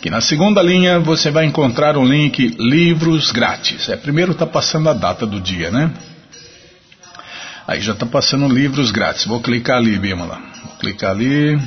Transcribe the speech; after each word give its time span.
que 0.00 0.10
na 0.10 0.20
segunda 0.20 0.62
linha 0.62 1.00
você 1.00 1.30
vai 1.30 1.44
encontrar 1.44 1.96
um 1.96 2.04
link 2.04 2.56
livros 2.58 3.32
grátis. 3.32 3.88
É, 3.88 3.96
primeiro 3.96 4.32
está 4.32 4.46
passando 4.46 4.88
a 4.88 4.92
data 4.92 5.26
do 5.26 5.40
dia, 5.40 5.70
né? 5.70 5.90
Aí 7.66 7.80
já 7.80 7.92
está 7.92 8.06
passando 8.06 8.48
livros 8.48 8.90
grátis. 8.90 9.26
Vou 9.26 9.40
clicar 9.40 9.78
ali, 9.78 9.98
Bimala. 9.98 10.40
Vou 10.64 10.76
clicar 10.78 11.10
ali. 11.10 11.58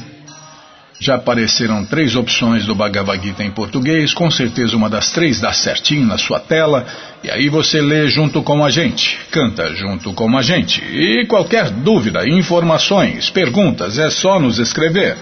Já 0.99 1.15
apareceram 1.15 1.83
três 1.85 2.15
opções 2.15 2.65
do 2.65 2.75
Bhagavad 2.75 3.21
Gita 3.23 3.43
em 3.43 3.51
português. 3.51 4.13
Com 4.13 4.31
certeza 4.31 4.75
uma 4.75 4.89
das 4.89 5.11
três 5.11 5.41
dá 5.41 5.51
certinho 5.51 6.05
na 6.05 6.17
sua 6.17 6.39
tela. 6.39 6.85
E 7.23 7.29
aí 7.29 7.49
você 7.49 7.81
lê 7.81 8.07
junto 8.07 8.41
com 8.41 8.63
a 8.63 8.69
gente, 8.69 9.17
canta 9.29 9.73
junto 9.75 10.13
com 10.13 10.37
a 10.37 10.41
gente. 10.41 10.81
E 10.83 11.25
qualquer 11.27 11.69
dúvida, 11.69 12.27
informações, 12.27 13.29
perguntas, 13.29 13.99
é 13.99 14.09
só 14.09 14.39
nos 14.39 14.57
escrever. 14.57 15.17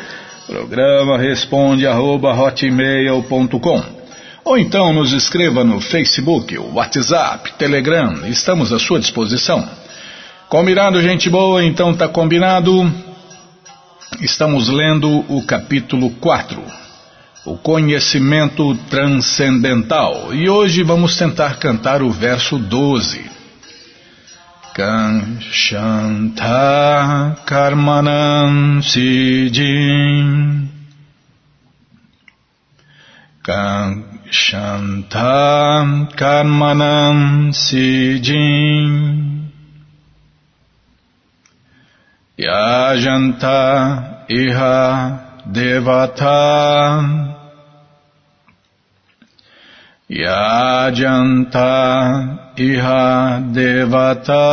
Programa 0.49 1.15
responde 1.15 1.85
arroba 1.85 2.33
hotmail.com 2.33 3.83
ou 4.43 4.57
então 4.57 4.91
nos 4.91 5.13
escreva 5.13 5.63
no 5.63 5.79
Facebook, 5.79 6.57
WhatsApp, 6.57 7.53
Telegram, 7.53 8.25
estamos 8.25 8.73
à 8.73 8.79
sua 8.79 8.99
disposição. 8.99 9.69
Combinado, 10.47 10.99
gente 11.03 11.29
boa? 11.29 11.63
Então 11.63 11.93
tá 11.93 12.07
combinado. 12.07 12.91
Estamos 14.21 14.69
lendo 14.69 15.23
o 15.29 15.43
capítulo 15.45 16.09
4, 16.19 16.59
o 17.45 17.55
conhecimento 17.55 18.73
transcendental, 18.89 20.33
e 20.33 20.49
hoje 20.49 20.81
vamos 20.81 21.15
tentar 21.15 21.59
cantar 21.59 22.01
o 22.01 22.09
verso 22.09 22.57
12. 22.57 23.28
Shanta 25.51 26.55
Karmanam 27.45 28.79
Sijin 28.81 30.69
Shanta 34.31 36.07
Karmanam 36.15 37.51
Sijin 37.51 38.93
Yajanta 42.39 44.29
Iha 44.29 45.43
Devata 45.51 47.38
Yajanta 50.09 51.69
iha 52.57 53.43
devata. 53.53 54.49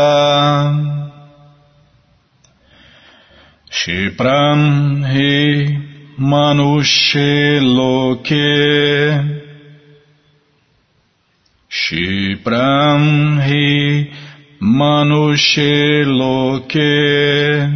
Shipram 3.70 5.06
hi 5.06 5.78
manushe 6.18 7.60
loke. 7.62 8.34
Shipram 11.70 13.40
hi 13.40 14.10
manushe 14.60 16.04
loke. 16.04 17.72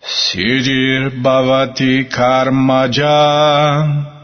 Sidir 0.00 1.10
bhavati 1.10 2.08
karmaja 2.08 4.17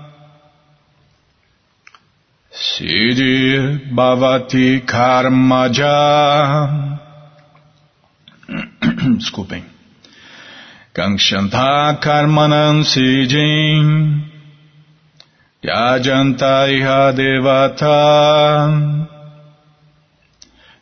Siddhi 2.55 3.93
Bhavati 3.93 4.87
Karmaja. 4.87 5.91
Desculpem. 9.19 9.65
Kangshanta 10.95 12.01
Karmanan 12.01 12.85
Sijin. 12.85 14.23
Yajanta 15.65 16.69
Iha 16.71 17.13
Devata. 17.19 17.99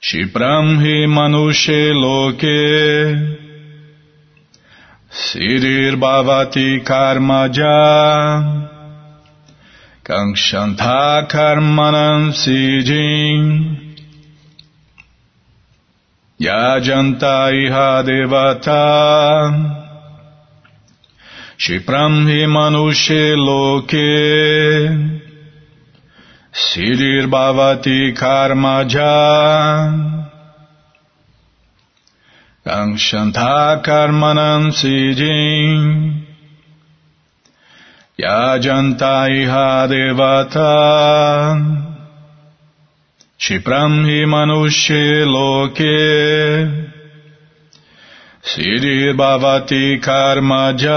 Shipramhi 0.03 1.07
Manushe 1.07 1.95
Loke. 1.95 2.61
Siddhir 5.11 5.97
Bhavati 5.97 6.85
Karmaja. 6.85 8.72
Kangshanta 10.05 11.29
karmanam 11.31 12.33
sijin. 12.33 14.03
Yajanta 16.41 17.53
iha 17.55 18.03
devata. 18.03 18.83
Shipram 21.57 22.27
hi 22.27 22.47
manushe 22.51 23.37
loke. 23.37 25.23
Siddhir 26.53 27.29
bhavati 27.29 28.13
karmaja 28.15 29.13
Kangshanta 32.67 33.83
karmanam 33.83 34.71
sijin 34.71 36.22
Yajanta 38.19 39.29
iha 39.31 39.87
devata 39.89 40.63
Shipram 43.39 44.05
hi 44.05 44.27
manushe 44.27 45.25
loke 45.25 46.93
Bhavati 49.17 50.01
Karmaja. 50.01 50.93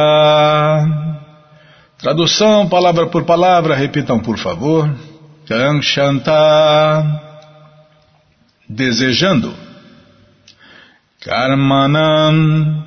Tradução 1.98 2.68
palavra 2.68 3.08
por 3.08 3.24
palavra, 3.24 3.76
repitam 3.76 4.20
por 4.20 4.38
favor. 4.38 4.90
Kanshanta. 5.48 7.22
Desejando. 8.68 9.54
Karmanam. 11.22 12.84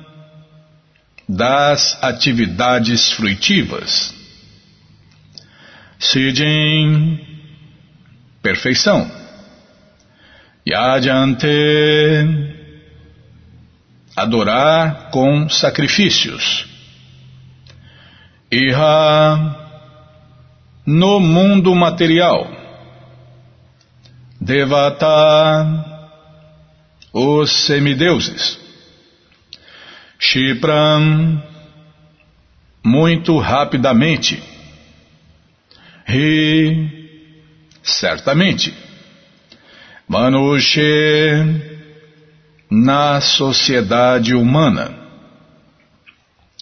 Das 1.27 1.97
atividades 2.01 3.11
fruitivas. 3.11 4.18
Siddhim. 5.99 7.19
Perfeição. 8.41 9.11
Yajante 10.65 11.47
adorar 14.15 15.09
com 15.11 15.49
sacrifícios. 15.49 16.65
Iha 18.51 19.55
no 20.85 21.19
mundo 21.19 21.75
material. 21.75 22.49
Devata 24.39 25.05
os 27.11 27.51
semideuses. 27.51 28.57
Shipram 30.17 31.43
muito 32.83 33.37
rapidamente. 33.37 34.41
Ri 36.09 36.89
certamente. 37.83 38.73
Manushe 40.07 41.45
na 42.69 43.21
sociedade 43.21 44.33
humana. 44.33 44.97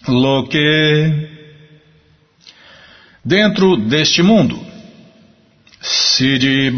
Loque 0.06 1.30
dentro 3.24 3.78
deste 3.78 4.22
mundo. 4.22 4.60
Siddhi 5.80 6.70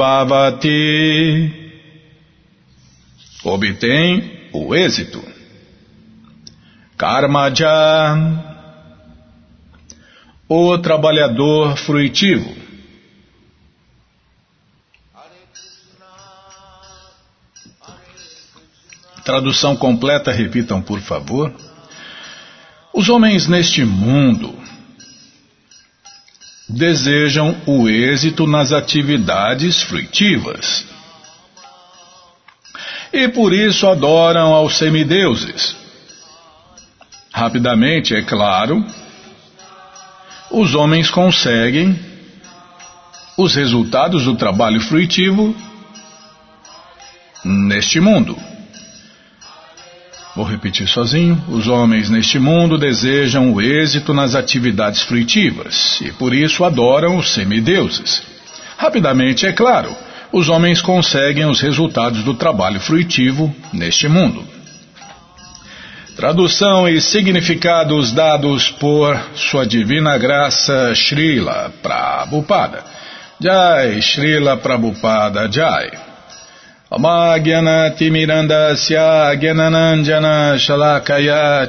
obtém 3.44 4.50
o 4.54 4.76
êxito. 4.76 5.24
Karmaja 6.96 8.18
o 10.48 10.78
trabalhador 10.80 11.78
fruitivo. 11.78 12.59
Tradução 19.30 19.76
completa, 19.76 20.32
repitam 20.32 20.82
por 20.82 21.00
favor. 21.02 21.54
Os 22.92 23.10
homens 23.10 23.48
neste 23.48 23.86
mundo 23.86 24.58
desejam 26.68 27.56
o 27.68 27.88
êxito 27.88 28.48
nas 28.48 28.72
atividades 28.72 29.84
fruitivas. 29.84 30.84
E 33.14 33.28
por 33.28 33.54
isso 33.54 33.88
adoram 33.88 34.52
aos 34.52 34.80
semideuses. 34.80 35.76
Rapidamente, 37.32 38.16
é 38.16 38.24
claro, 38.24 38.84
os 40.50 40.74
homens 40.74 41.12
conseguem 41.12 42.00
os 43.38 43.54
resultados 43.54 44.24
do 44.24 44.36
trabalho 44.36 44.82
fruitivo 44.82 45.56
neste 47.46 48.00
mundo. 48.00 48.49
Vou 50.36 50.46
repetir 50.46 50.88
sozinho. 50.88 51.42
Os 51.48 51.68
homens 51.68 52.10
neste 52.10 52.38
mundo 52.40 52.78
desejam 52.78 53.52
o 53.52 53.62
êxito 53.62 54.14
nas 54.14 54.36
atividades 54.36 55.02
fruitivas 55.02 56.00
e 56.02 56.12
por 56.12 56.34
isso 56.34 56.64
adoram 56.64 57.18
os 57.18 57.32
semideuses. 57.32 58.22
Rapidamente, 58.78 59.46
é 59.46 59.52
claro, 59.52 59.96
os 60.32 60.48
homens 60.48 60.82
conseguem 60.82 61.46
os 61.46 61.60
resultados 61.60 62.24
do 62.24 62.34
trabalho 62.34 62.80
fruitivo 62.80 63.54
neste 63.74 64.08
mundo. 64.08 64.44
Tradução 66.16 66.88
e 66.88 67.00
significados 67.02 68.12
dados 68.12 68.70
por 68.70 69.18
Sua 69.36 69.66
Divina 69.66 70.18
Graça 70.18 70.94
Srila 70.94 71.74
Prabhupada. 71.82 72.84
Jai 73.40 74.02
Srila 74.02 74.58
Prabhupada 74.58 75.50
Jai. 75.50 76.09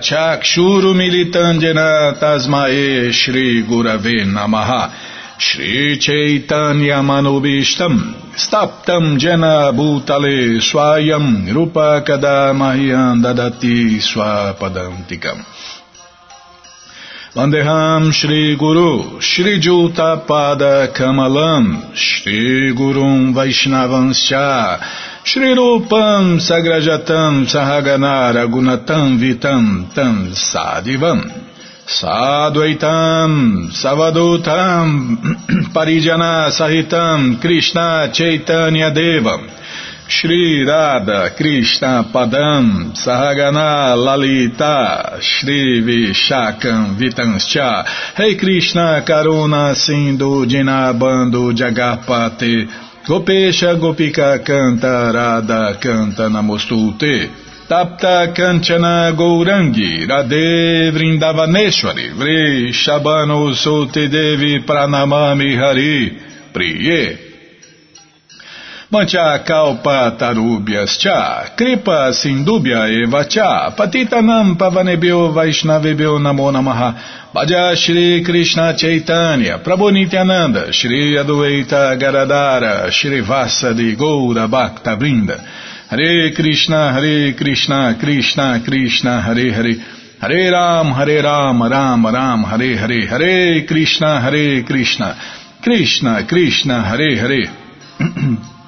Chakshuru 0.00 0.94
Militandjana 0.96 2.18
Tasmae 2.18 3.12
Shri 3.12 3.62
Gurave 3.68 4.24
Namaha. 4.24 4.90
Shri 5.36 5.98
Chaitanya 5.98 7.02
Manubishtam 7.02 8.14
Staptam 8.34 9.18
Jana 9.18 9.70
Bhutale 9.74 10.58
Swayam 10.58 11.52
Rupa 11.54 12.02
Kadamahyam 12.02 13.20
Dadati 13.20 14.00
Swapadantikam. 14.00 15.44
Vandeham 17.34 18.10
Shri 18.10 18.56
Guru 18.56 19.20
Shri 19.20 19.60
Juta 19.60 20.24
Pada 20.26 20.88
Kamalam 20.92 21.94
Shri 21.94 22.72
Gurum 22.74 23.34
Vaishnavanscha 23.34 24.80
Shri 25.22 25.54
Rupam 25.54 26.40
Sagrajatam 26.40 27.44
Sahaganara 27.44 28.48
Gunatam 28.48 29.18
Vitam 29.20 29.94
Tam 29.94 30.32
Sadivam 30.32 31.20
Sadvaitam 31.86 33.68
Savadutam 33.68 35.18
Parijana 35.74 36.48
Sahitam 36.48 37.38
Krishna 37.38 38.10
Chaitanya 38.14 38.90
Devam 38.90 39.46
Shri 40.08 40.64
Radha 40.66 41.36
Krishna 41.36 42.10
Padam 42.10 42.96
Sahagana 42.96 43.94
Lalita 43.94 45.18
Shri 45.20 45.82
Vishakam 45.82 46.96
Vitanscha 46.96 47.84
Rei 48.18 48.30
hey 48.30 48.38
Krishna 48.38 49.04
Karuna 49.06 49.76
Sindhu 49.76 50.46
Dinabando 50.46 51.52
Jagapate 51.52 52.89
Gopesha 53.10 53.74
Gopika 53.74 54.38
Canta 54.38 55.10
Radha 55.10 55.76
Canta 55.80 56.28
Namostute. 56.28 57.28
Tapta 57.66 58.32
Kanchana 58.32 59.12
Gourangi 59.16 60.06
Radhe 60.06 60.92
Vrindavaneshwari. 60.92 62.12
Vri 62.14 62.72
Shabano 62.72 63.52
Sote 63.52 64.08
Devi 64.08 64.60
Pranamami 64.64 65.56
Hari. 65.56 66.20
Priye 66.52 67.29
Mancha 68.92 69.44
kalpa 69.46 70.16
tarubhyas 70.18 70.98
cha, 70.98 71.50
kripa 71.56 72.12
sindubhya 72.12 72.88
eva 72.90 73.24
cha, 73.24 73.70
patitanam 73.70 74.56
pavanebhyo 74.58 75.32
vaishnavebhyo 75.32 76.18
namo 76.18 76.50
namaha, 76.50 76.94
Bhaja 77.32 77.76
Shri 77.76 78.24
Krishna 78.24 78.74
Chaitanya, 78.76 79.58
Prabhu 79.62 79.92
Nityananda, 79.92 80.72
Shri 80.72 81.14
Adueita 81.16 81.96
Garadara, 81.96 82.90
Shri 82.90 83.22
Vasadi 83.22 83.96
Goura 83.96 84.48
Bhakta 84.50 84.96
Brinda, 84.96 85.38
Hare 85.88 86.34
Krishna, 86.34 86.92
Hare 86.92 87.34
Krishna, 87.34 87.96
Krishna 88.00 88.60
Krishna, 88.66 89.22
Hare 89.22 89.52
Hare, 89.52 89.74
Hare 90.20 90.50
Ram, 90.50 90.90
Hare 90.90 91.22
Ram, 91.22 91.62
Ram 91.62 92.06
Ram, 92.06 92.42
Hare 92.42 92.76
Hare, 92.76 93.06
Hare 93.06 93.64
Krishna, 93.68 94.20
Hare 94.20 94.64
Krishna, 94.64 95.16
Krishna 95.62 96.26
Krishna, 96.26 96.82
Hare 96.82 97.16
Hare. 97.16 97.46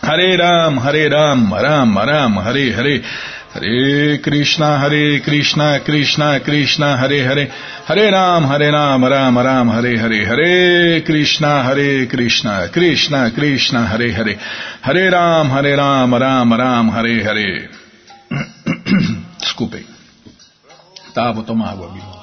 Hare 0.00 0.36
Ram, 0.36 0.78
Hare 0.78 1.08
Ram, 1.08 1.52
Ram 1.52 1.98
Ram, 1.98 2.36
Hare 2.36 2.72
Hare. 2.72 3.02
Hare 3.50 4.18
Krishna, 4.20 4.78
Hare 4.78 5.20
Krishna, 5.20 5.80
Krishna 5.84 6.40
Krishna, 6.40 6.96
Hare 6.96 7.24
Hare. 7.24 7.50
Hare 7.84 8.10
Ram, 8.10 8.44
Hare 8.44 8.70
Ram, 8.70 9.04
Ram 9.04 9.38
Ram, 9.38 9.68
Hare 9.68 9.96
Hare. 9.98 10.24
Hare 10.24 11.02
Krishna, 11.02 11.62
Hare 11.64 12.06
Krishna, 12.06 12.68
Krishna 12.72 13.30
Krishna, 13.32 13.86
Hare 13.86 14.12
Hare. 14.12 14.38
Hare 14.82 15.10
Ram, 15.10 15.50
Hare 15.50 15.76
Ram, 15.76 16.14
Ram 16.14 16.52
Ram, 16.52 16.88
Hare 16.90 17.22
Hare. 17.24 17.70
Desculpem. 19.40 19.84
Tá, 21.14 21.32
vou 21.32 21.42
tomar 21.42 21.70
água, 21.72 21.88
amigo. 21.88 22.17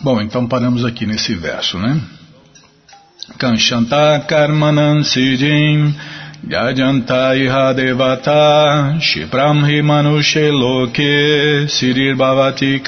Bom, 0.00 0.20
então 0.20 0.46
paramos 0.46 0.84
aqui 0.84 1.06
nesse 1.06 1.34
verso, 1.34 1.76
né? 1.76 2.00
Kanshanta 3.36 4.24
karmanan 4.28 5.02
siddhim 5.02 5.92
yajanta 6.48 7.36
iha 7.36 7.72
devata 7.72 8.96
shipram 9.00 9.64
hi 9.64 9.82
manushe 9.82 10.50
loke 10.52 11.66
siddhir 11.68 12.16
bhavati 12.16 12.80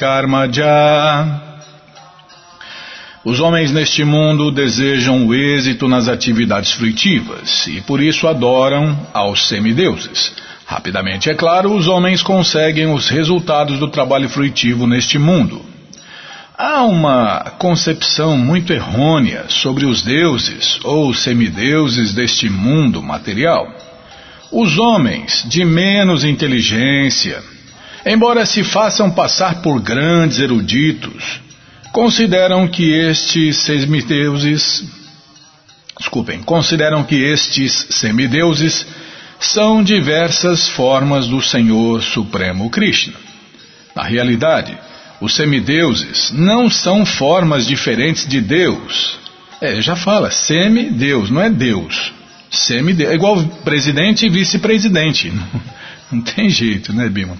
Os 3.25 3.41
homens 3.41 3.73
neste 3.73 4.05
mundo 4.05 4.49
desejam 4.49 5.27
o 5.27 5.35
êxito 5.35 5.89
nas 5.89 6.07
atividades 6.07 6.71
fruitivas 6.71 7.67
e 7.67 7.81
por 7.81 8.01
isso 8.01 8.25
adoram 8.25 8.97
aos 9.13 9.49
semideuses. 9.49 10.33
Rapidamente, 10.65 11.29
é 11.29 11.33
claro, 11.35 11.75
os 11.75 11.89
homens 11.89 12.23
conseguem 12.23 12.87
os 12.93 13.09
resultados 13.09 13.77
do 13.79 13.89
trabalho 13.89 14.29
fruitivo 14.29 14.87
neste 14.87 15.19
mundo. 15.19 15.70
Há 16.57 16.83
uma 16.83 17.53
concepção 17.57 18.37
muito 18.37 18.73
errônea 18.73 19.45
sobre 19.47 19.85
os 19.85 20.01
deuses 20.01 20.79
ou 20.83 21.13
semideuses 21.13 22.13
deste 22.13 22.49
mundo 22.49 23.01
material. 23.01 23.67
Os 24.51 24.77
homens 24.77 25.43
de 25.47 25.63
menos 25.63 26.25
inteligência, 26.25 27.41
embora 28.05 28.45
se 28.45 28.63
façam 28.63 29.09
passar 29.09 29.61
por 29.61 29.79
grandes 29.81 30.39
eruditos, 30.39 31.39
consideram 31.93 32.67
que 32.67 32.91
estes 32.91 33.57
semideuses, 33.57 34.83
desculpem, 35.97 36.43
consideram 36.43 37.03
que 37.03 37.15
estes 37.15 37.87
semideuses 37.91 38.85
são 39.39 39.81
diversas 39.81 40.67
formas 40.67 41.27
do 41.27 41.41
Senhor 41.41 42.03
Supremo 42.03 42.69
Krishna. 42.69 43.15
Na 43.95 44.03
realidade, 44.03 44.77
os 45.21 45.35
semideuses 45.35 46.31
não 46.31 46.67
são 46.67 47.05
formas 47.05 47.67
diferentes 47.67 48.27
de 48.27 48.41
Deus. 48.41 49.19
É, 49.61 49.79
já 49.79 49.95
fala, 49.95 50.31
semideus, 50.31 51.29
não 51.29 51.39
é 51.39 51.49
Deus. 51.49 52.11
Semideus, 52.49 53.11
é 53.11 53.13
igual 53.13 53.41
presidente 53.63 54.25
e 54.25 54.29
vice-presidente. 54.29 55.31
Não, 56.11 56.19
tem 56.19 56.49
jeito, 56.49 56.91
né, 56.91 57.07
Bima? 57.07 57.37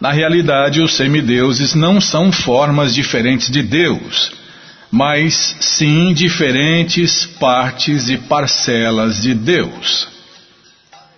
Na 0.00 0.10
realidade, 0.10 0.82
os 0.82 0.94
semideuses 0.94 1.72
não 1.72 2.00
são 2.00 2.32
formas 2.32 2.92
diferentes 2.92 3.48
de 3.48 3.62
Deus, 3.62 4.32
mas 4.90 5.54
sim 5.60 6.12
diferentes 6.12 7.26
partes 7.26 8.08
e 8.08 8.16
parcelas 8.16 9.22
de 9.22 9.34
Deus. 9.34 10.08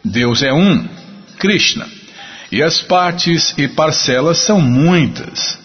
Deus 0.05 0.43
é 0.43 0.53
um, 0.53 0.87
Krishna, 1.39 1.89
e 2.53 2.63
as 2.63 2.83
partes 2.83 3.55
e 3.57 3.67
parcelas 3.67 4.39
são 4.39 4.61
muitas. 4.61 5.59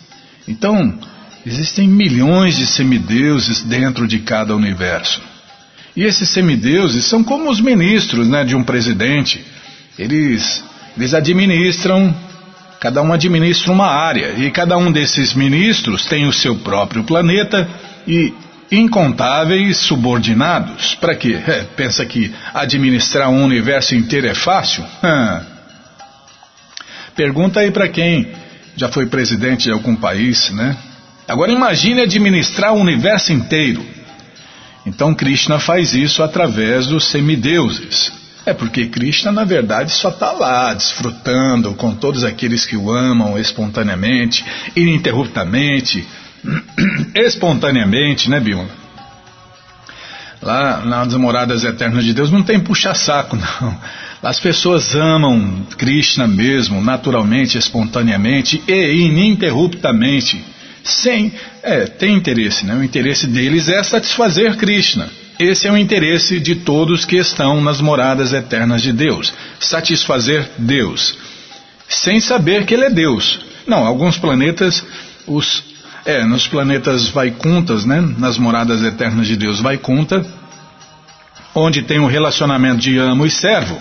Então, 0.48 0.98
existem 1.46 1.88
milhões 1.88 2.56
de 2.56 2.66
semideuses 2.66 3.62
dentro 3.62 4.08
de 4.08 4.20
cada 4.20 4.56
universo. 4.56 5.22
E 5.96 6.04
esses 6.04 6.30
semideuses 6.30 7.06
são 7.06 7.24
como 7.24 7.52
os 7.52 7.60
ministros 7.60 8.28
né, 8.28 8.46
de 8.46 8.56
um 8.56 8.64
presidente. 8.64 9.44
Eles, 10.00 10.64
eles 10.96 11.14
administram 11.14 12.16
Cada 12.80 13.02
um 13.02 13.12
administra 13.12 13.72
uma 13.72 13.88
área 13.88 14.34
e 14.38 14.52
cada 14.52 14.78
um 14.78 14.92
desses 14.92 15.34
ministros 15.34 16.06
tem 16.06 16.28
o 16.28 16.34
seu 16.34 16.58
próprio 16.58 17.04
planeta 17.04 17.68
e 18.08 18.34
incontáveis 18.72 19.78
subordinados. 19.78 20.94
Para 20.96 21.16
quê? 21.16 21.40
É, 21.48 21.66
pensa 21.76 22.06
que 22.06 22.32
administrar 22.54 23.30
um 23.30 23.44
universo 23.44 23.96
inteiro 23.96 24.28
é 24.28 24.36
fácil? 24.36 24.84
Pergunta 27.18 27.62
aí 27.62 27.72
para 27.72 27.90
quem 27.90 28.32
já 28.76 28.90
foi 28.90 29.08
presidente 29.08 29.64
de 29.64 29.72
algum 29.72 29.96
país, 29.96 30.52
né? 30.52 30.78
Agora 31.28 31.52
imagine 31.52 32.02
administrar 32.02 32.74
o 32.74 32.80
universo 32.80 33.34
inteiro. 33.34 33.84
Então 34.86 35.16
Krishna 35.16 35.60
faz 35.60 35.96
isso 35.96 36.22
através 36.22 36.86
dos 36.86 37.06
semideuses. 37.06 38.14
É 38.46 38.54
porque 38.54 38.86
Krishna, 38.86 39.32
na 39.32 39.44
verdade, 39.44 39.92
só 39.92 40.10
está 40.10 40.32
lá, 40.32 40.74
desfrutando 40.76 41.74
com 41.74 41.94
todos 41.96 42.24
aqueles 42.24 42.66
que 42.68 42.78
o 42.78 42.92
amam 42.92 43.38
espontaneamente, 43.38 44.46
ininterruptamente, 44.76 46.08
espontaneamente, 47.16 48.30
né, 48.30 48.40
Bímola? 48.40 48.70
Lá 50.40 50.86
nas 50.86 51.16
moradas 51.16 51.64
eternas 51.64 52.06
de 52.06 52.14
Deus 52.14 52.32
não 52.32 52.44
tem 52.44 52.60
puxa-saco, 52.60 53.36
não. 53.60 53.78
As 54.22 54.40
pessoas 54.40 54.96
amam 54.96 55.66
Krishna 55.78 56.28
mesmo, 56.28 56.82
naturalmente, 56.82 57.58
espontaneamente 57.58 58.62
e 58.68 59.06
ininterruptamente. 59.06 60.44
Sem. 60.84 61.34
É, 61.62 61.86
tem 61.86 62.16
interesse, 62.16 62.66
né? 62.66 62.76
O 62.76 62.84
interesse 62.84 63.28
deles 63.28 63.70
é 63.70 63.84
satisfazer 63.84 64.56
Krishna. 64.56 65.10
Esse 65.40 65.68
é 65.68 65.72
o 65.72 65.78
interesse 65.78 66.40
de 66.40 66.56
todos 66.56 67.06
que 67.06 67.18
estão 67.18 67.62
nas 67.62 67.80
moradas 67.80 68.34
eternas 68.34 68.82
de 68.82 68.92
Deus, 68.92 69.32
satisfazer 69.60 70.50
Deus, 70.58 71.16
sem 71.88 72.20
saber 72.20 72.66
que 72.66 72.74
Ele 72.74 72.86
é 72.86 72.90
Deus. 72.90 73.40
Não, 73.68 73.86
alguns 73.86 74.18
planetas, 74.18 74.84
os, 75.28 75.64
é, 76.06 76.24
nos 76.24 76.48
planetas 76.48 77.10
Vaikuntas, 77.10 77.86
né, 77.86 78.02
nas 78.18 78.40
moradas 78.40 78.82
eternas 78.82 79.28
de 79.28 79.36
Deus 79.36 79.60
Vaikunta, 79.60 80.26
onde 81.54 81.84
tem 81.84 82.00
um 82.00 82.08
relacionamento 82.08 82.80
de 82.80 82.98
amo 82.98 83.24
e 83.24 83.30
servo, 83.30 83.78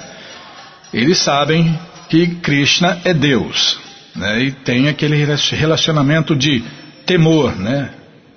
eles 0.92 1.18
sabem 1.18 1.78
que 2.08 2.26
Krishna 2.36 3.00
é 3.04 3.12
Deus, 3.12 3.78
né, 4.14 4.42
e 4.44 4.52
tem 4.52 4.88
aquele 4.88 5.16
relacionamento 5.52 6.34
de 6.34 6.62
temor, 7.04 7.56
né, 7.56 7.90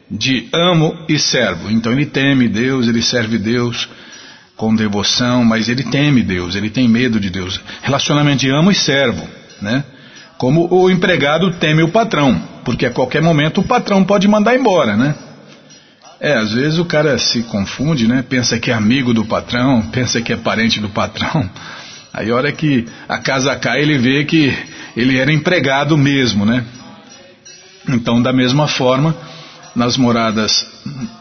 de 0.09 0.47
amo 0.51 1.05
e 1.07 1.19
servo. 1.19 1.69
Então 1.69 1.91
ele 1.91 2.05
teme 2.05 2.47
Deus, 2.47 2.87
ele 2.87 3.01
serve 3.01 3.37
Deus 3.37 3.87
com 4.55 4.75
devoção, 4.75 5.45
mas 5.45 5.69
ele 5.69 5.83
teme 5.83 6.21
Deus, 6.21 6.55
ele 6.55 6.69
tem 6.69 6.87
medo 6.87 7.19
de 7.19 7.29
Deus. 7.29 7.61
Relacionamento 7.81 8.39
de 8.39 8.49
amo 8.49 8.71
e 8.71 8.75
servo, 8.75 9.25
né? 9.61 9.83
Como 10.37 10.67
o 10.73 10.89
empregado 10.89 11.51
teme 11.51 11.83
o 11.83 11.89
patrão, 11.89 12.41
porque 12.65 12.85
a 12.85 12.91
qualquer 12.91 13.21
momento 13.21 13.61
o 13.61 13.63
patrão 13.63 14.03
pode 14.03 14.27
mandar 14.27 14.55
embora, 14.55 14.97
né? 14.97 15.15
É, 16.19 16.33
às 16.33 16.51
vezes 16.51 16.77
o 16.77 16.83
cara 16.83 17.17
se 17.17 17.43
confunde, 17.43 18.05
né? 18.07 18.23
Pensa 18.27 18.59
que 18.59 18.71
é 18.71 18.73
amigo 18.73 19.13
do 19.13 19.23
patrão, 19.23 19.81
pensa 19.93 20.21
que 20.21 20.33
é 20.33 20.35
parente 20.35 20.81
do 20.81 20.89
patrão. 20.89 21.49
Aí 22.13 22.31
a 22.31 22.35
hora 22.35 22.51
que 22.51 22.85
a 23.07 23.17
casa 23.19 23.55
cai, 23.55 23.81
ele 23.81 23.97
vê 23.97 24.25
que 24.25 24.55
ele 24.95 25.17
era 25.17 25.31
empregado 25.31 25.97
mesmo, 25.97 26.45
né? 26.45 26.63
Então, 27.87 28.21
da 28.21 28.33
mesma 28.33 28.67
forma, 28.67 29.15
nas 29.75 29.97
moradas 29.97 30.65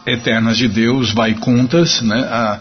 eternas 0.05 0.57
de 0.57 0.67
Deus, 0.67 1.11
Vaikuntas, 1.11 2.01
né, 2.01 2.19
a, 2.19 2.59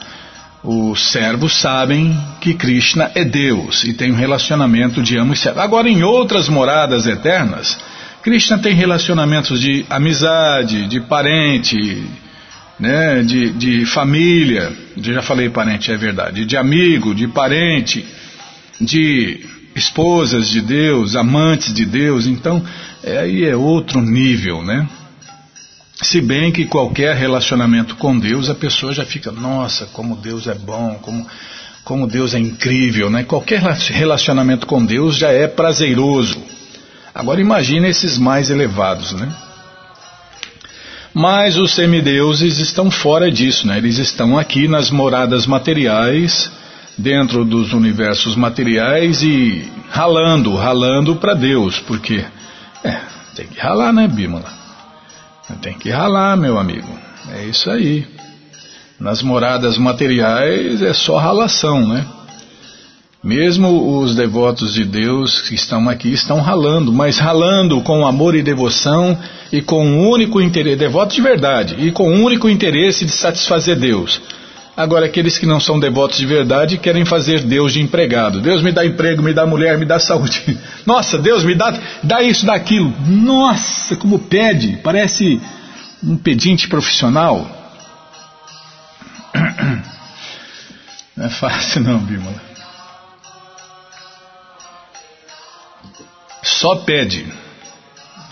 os 0.62 1.10
servos 1.10 1.60
sabem 1.60 2.18
que 2.40 2.54
Krishna 2.54 3.10
é 3.14 3.24
Deus 3.24 3.84
e 3.84 3.92
tem 3.92 4.12
um 4.12 4.16
relacionamento 4.16 5.02
de 5.02 5.16
amo 5.16 5.32
e 5.32 5.36
servo. 5.36 5.60
Agora, 5.60 5.88
em 5.88 6.02
outras 6.02 6.48
moradas 6.48 7.06
eternas, 7.06 7.78
Krishna 8.22 8.58
tem 8.58 8.74
relacionamentos 8.74 9.60
de 9.60 9.86
amizade, 9.88 10.86
de 10.86 11.00
parente, 11.00 12.04
né, 12.78 13.22
de, 13.22 13.50
de 13.52 13.86
família, 13.86 14.72
já 14.96 15.22
falei 15.22 15.48
parente, 15.50 15.90
é 15.90 15.96
verdade, 15.96 16.44
de 16.44 16.56
amigo, 16.56 17.14
de 17.14 17.26
parente, 17.26 18.04
de 18.80 19.44
esposas 19.74 20.48
de 20.48 20.60
Deus, 20.60 21.16
amantes 21.16 21.72
de 21.72 21.84
Deus, 21.84 22.26
então 22.26 22.64
é, 23.02 23.18
aí 23.18 23.44
é 23.44 23.56
outro 23.56 24.00
nível, 24.00 24.62
né? 24.62 24.88
Se 26.00 26.20
bem 26.20 26.52
que 26.52 26.64
qualquer 26.64 27.16
relacionamento 27.16 27.96
com 27.96 28.16
Deus, 28.16 28.48
a 28.48 28.54
pessoa 28.54 28.92
já 28.92 29.04
fica, 29.04 29.32
nossa, 29.32 29.86
como 29.86 30.16
Deus 30.16 30.46
é 30.46 30.54
bom, 30.54 30.96
como, 31.02 31.26
como 31.82 32.06
Deus 32.06 32.34
é 32.34 32.38
incrível, 32.38 33.10
né? 33.10 33.24
Qualquer 33.24 33.60
relacionamento 33.60 34.64
com 34.66 34.84
Deus 34.84 35.16
já 35.16 35.30
é 35.30 35.48
prazeroso. 35.48 36.40
Agora 37.12 37.40
imagine 37.40 37.88
esses 37.88 38.16
mais 38.16 38.48
elevados, 38.48 39.12
né? 39.12 39.28
Mas 41.14 41.56
os 41.56 41.74
semideuses 41.74 42.58
estão 42.58 42.90
fora 42.90 43.30
disso, 43.30 43.66
né? 43.66 43.78
Eles 43.78 43.98
estão 43.98 44.38
aqui 44.38 44.68
nas 44.68 44.90
moradas 44.90 45.46
materiais, 45.46 46.50
dentro 46.96 47.44
dos 47.44 47.72
universos 47.72 48.36
materiais 48.36 49.22
e 49.22 49.70
ralando, 49.88 50.54
ralando 50.54 51.16
para 51.16 51.34
Deus, 51.34 51.78
porque 51.80 52.24
é, 52.84 53.00
tem 53.34 53.46
que 53.46 53.58
ralar, 53.58 53.92
né, 53.92 54.08
Bímola? 54.08 54.52
Tem 55.62 55.74
que 55.74 55.90
ralar, 55.90 56.36
meu 56.36 56.58
amigo. 56.58 56.88
É 57.30 57.44
isso 57.44 57.70
aí. 57.70 58.06
Nas 59.00 59.22
moradas 59.22 59.78
materiais 59.78 60.82
é 60.82 60.92
só 60.92 61.16
ralação, 61.16 61.86
né? 61.86 62.04
Mesmo 63.28 63.98
os 63.98 64.14
devotos 64.14 64.72
de 64.72 64.86
Deus 64.86 65.42
que 65.42 65.54
estão 65.54 65.86
aqui 65.86 66.10
estão 66.10 66.40
ralando, 66.40 66.90
mas 66.90 67.18
ralando 67.18 67.78
com 67.82 68.06
amor 68.06 68.34
e 68.34 68.42
devoção 68.42 69.18
e 69.52 69.60
com 69.60 69.86
um 69.86 70.08
único 70.08 70.40
interesse, 70.40 70.78
devotos 70.78 71.14
de 71.14 71.20
verdade, 71.20 71.76
e 71.78 71.92
com 71.92 72.10
um 72.10 72.24
único 72.24 72.48
interesse 72.48 73.04
de 73.04 73.12
satisfazer 73.12 73.76
Deus. 73.76 74.18
Agora, 74.74 75.04
aqueles 75.04 75.36
que 75.36 75.44
não 75.44 75.60
são 75.60 75.78
devotos 75.78 76.16
de 76.16 76.24
verdade 76.24 76.78
querem 76.78 77.04
fazer 77.04 77.42
Deus 77.42 77.74
de 77.74 77.82
empregado. 77.82 78.40
Deus 78.40 78.62
me 78.62 78.72
dá 78.72 78.86
emprego, 78.86 79.22
me 79.22 79.34
dá 79.34 79.44
mulher, 79.44 79.76
me 79.76 79.84
dá 79.84 79.98
saúde. 79.98 80.58
Nossa, 80.86 81.18
Deus 81.18 81.44
me 81.44 81.54
dá, 81.54 81.78
dá 82.02 82.22
isso, 82.22 82.46
dá 82.46 82.54
aquilo. 82.54 82.94
Nossa, 83.06 83.94
como 83.94 84.20
pede. 84.20 84.78
Parece 84.82 85.38
um 86.02 86.16
pedinte 86.16 86.66
profissional. 86.66 87.46
Não 91.14 91.26
é 91.26 91.28
fácil 91.28 91.82
não, 91.82 91.98
Bímola. 91.98 92.47
Só 96.42 96.76
pede. 96.76 97.26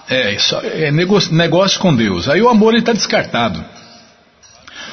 É, 0.08 0.34
isso 0.34 0.56
é 0.56 0.90
negócio, 0.90 1.34
negócio 1.34 1.80
com 1.80 1.94
Deus. 1.94 2.28
Aí 2.28 2.40
o 2.40 2.48
amor 2.48 2.75
está 2.75 2.92
descartado. 2.92 3.64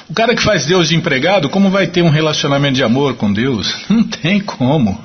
O 0.10 0.14
cara 0.14 0.36
que 0.36 0.42
faz 0.42 0.66
Deus 0.66 0.90
de 0.90 0.96
empregado, 0.96 1.50
como 1.50 1.70
vai 1.70 1.88
ter 1.88 2.02
um 2.02 2.10
relacionamento 2.10 2.76
de 2.76 2.84
amor 2.84 3.16
com 3.16 3.32
Deus? 3.32 3.74
Não 3.90 4.04
tem 4.04 4.40
como. 4.40 5.00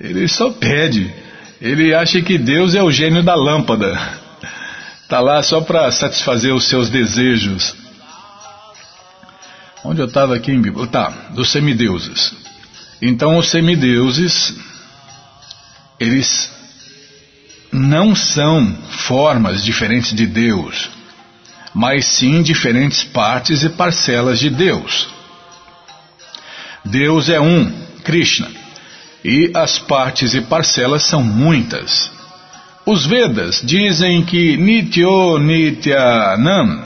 Ele 0.00 0.28
só 0.28 0.50
pede. 0.50 1.12
Ele 1.60 1.94
acha 1.94 2.22
que 2.22 2.38
Deus 2.38 2.74
é 2.74 2.82
o 2.82 2.90
gênio 2.90 3.22
da 3.22 3.34
lâmpada. 3.34 3.98
Está 5.02 5.20
lá 5.20 5.42
só 5.42 5.60
para 5.60 5.90
satisfazer 5.90 6.54
os 6.54 6.68
seus 6.68 6.88
desejos. 6.88 7.74
Onde 9.84 10.00
eu 10.00 10.06
estava 10.06 10.36
aqui 10.36 10.52
em 10.52 10.60
Bíblia? 10.60 10.86
Tá, 10.86 11.08
dos 11.30 11.50
semideuses. 11.50 12.34
Então 13.02 13.36
os 13.38 13.48
semideuses, 13.48 14.54
eles 15.98 16.52
não 17.72 18.14
são 18.14 18.74
formas 18.90 19.64
diferentes 19.64 20.14
de 20.14 20.26
Deus, 20.26 20.90
mas 21.72 22.04
sim 22.06 22.42
diferentes 22.42 23.04
partes 23.04 23.62
e 23.62 23.68
parcelas 23.68 24.40
de 24.40 24.50
Deus. 24.50 25.08
Deus 26.84 27.28
é 27.28 27.40
um, 27.40 27.70
Krishna, 28.02 28.50
e 29.24 29.50
as 29.54 29.78
partes 29.78 30.34
e 30.34 30.40
parcelas 30.40 31.04
são 31.04 31.22
muitas. 31.22 32.10
Os 32.84 33.06
Vedas 33.06 33.62
dizem 33.62 34.24
que 34.24 34.56
Nityo 34.56 35.38
Nityanam, 35.38 36.82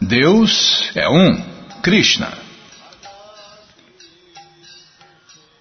Deus 0.00 0.90
é 0.94 1.08
um, 1.08 1.42
Krishna. 1.82 2.32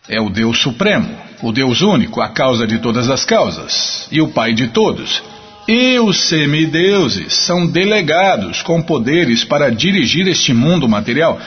É 0.07 0.19
o 0.19 0.29
Deus 0.29 0.61
Supremo, 0.61 1.17
o 1.41 1.51
Deus 1.51 1.81
único, 1.81 2.21
a 2.21 2.29
causa 2.29 2.67
de 2.67 2.79
todas 2.79 3.09
as 3.09 3.25
causas 3.25 4.07
e 4.11 4.21
o 4.21 4.29
Pai 4.29 4.53
de 4.53 4.67
todos. 4.67 5.23
E 5.67 5.99
os 5.99 6.27
semideuses 6.27 7.33
são 7.33 7.65
delegados 7.67 8.61
com 8.61 8.81
poderes 8.81 9.43
para 9.43 9.69
dirigir 9.71 10.27
este 10.27 10.53
mundo 10.53 10.87
material. 10.87 11.39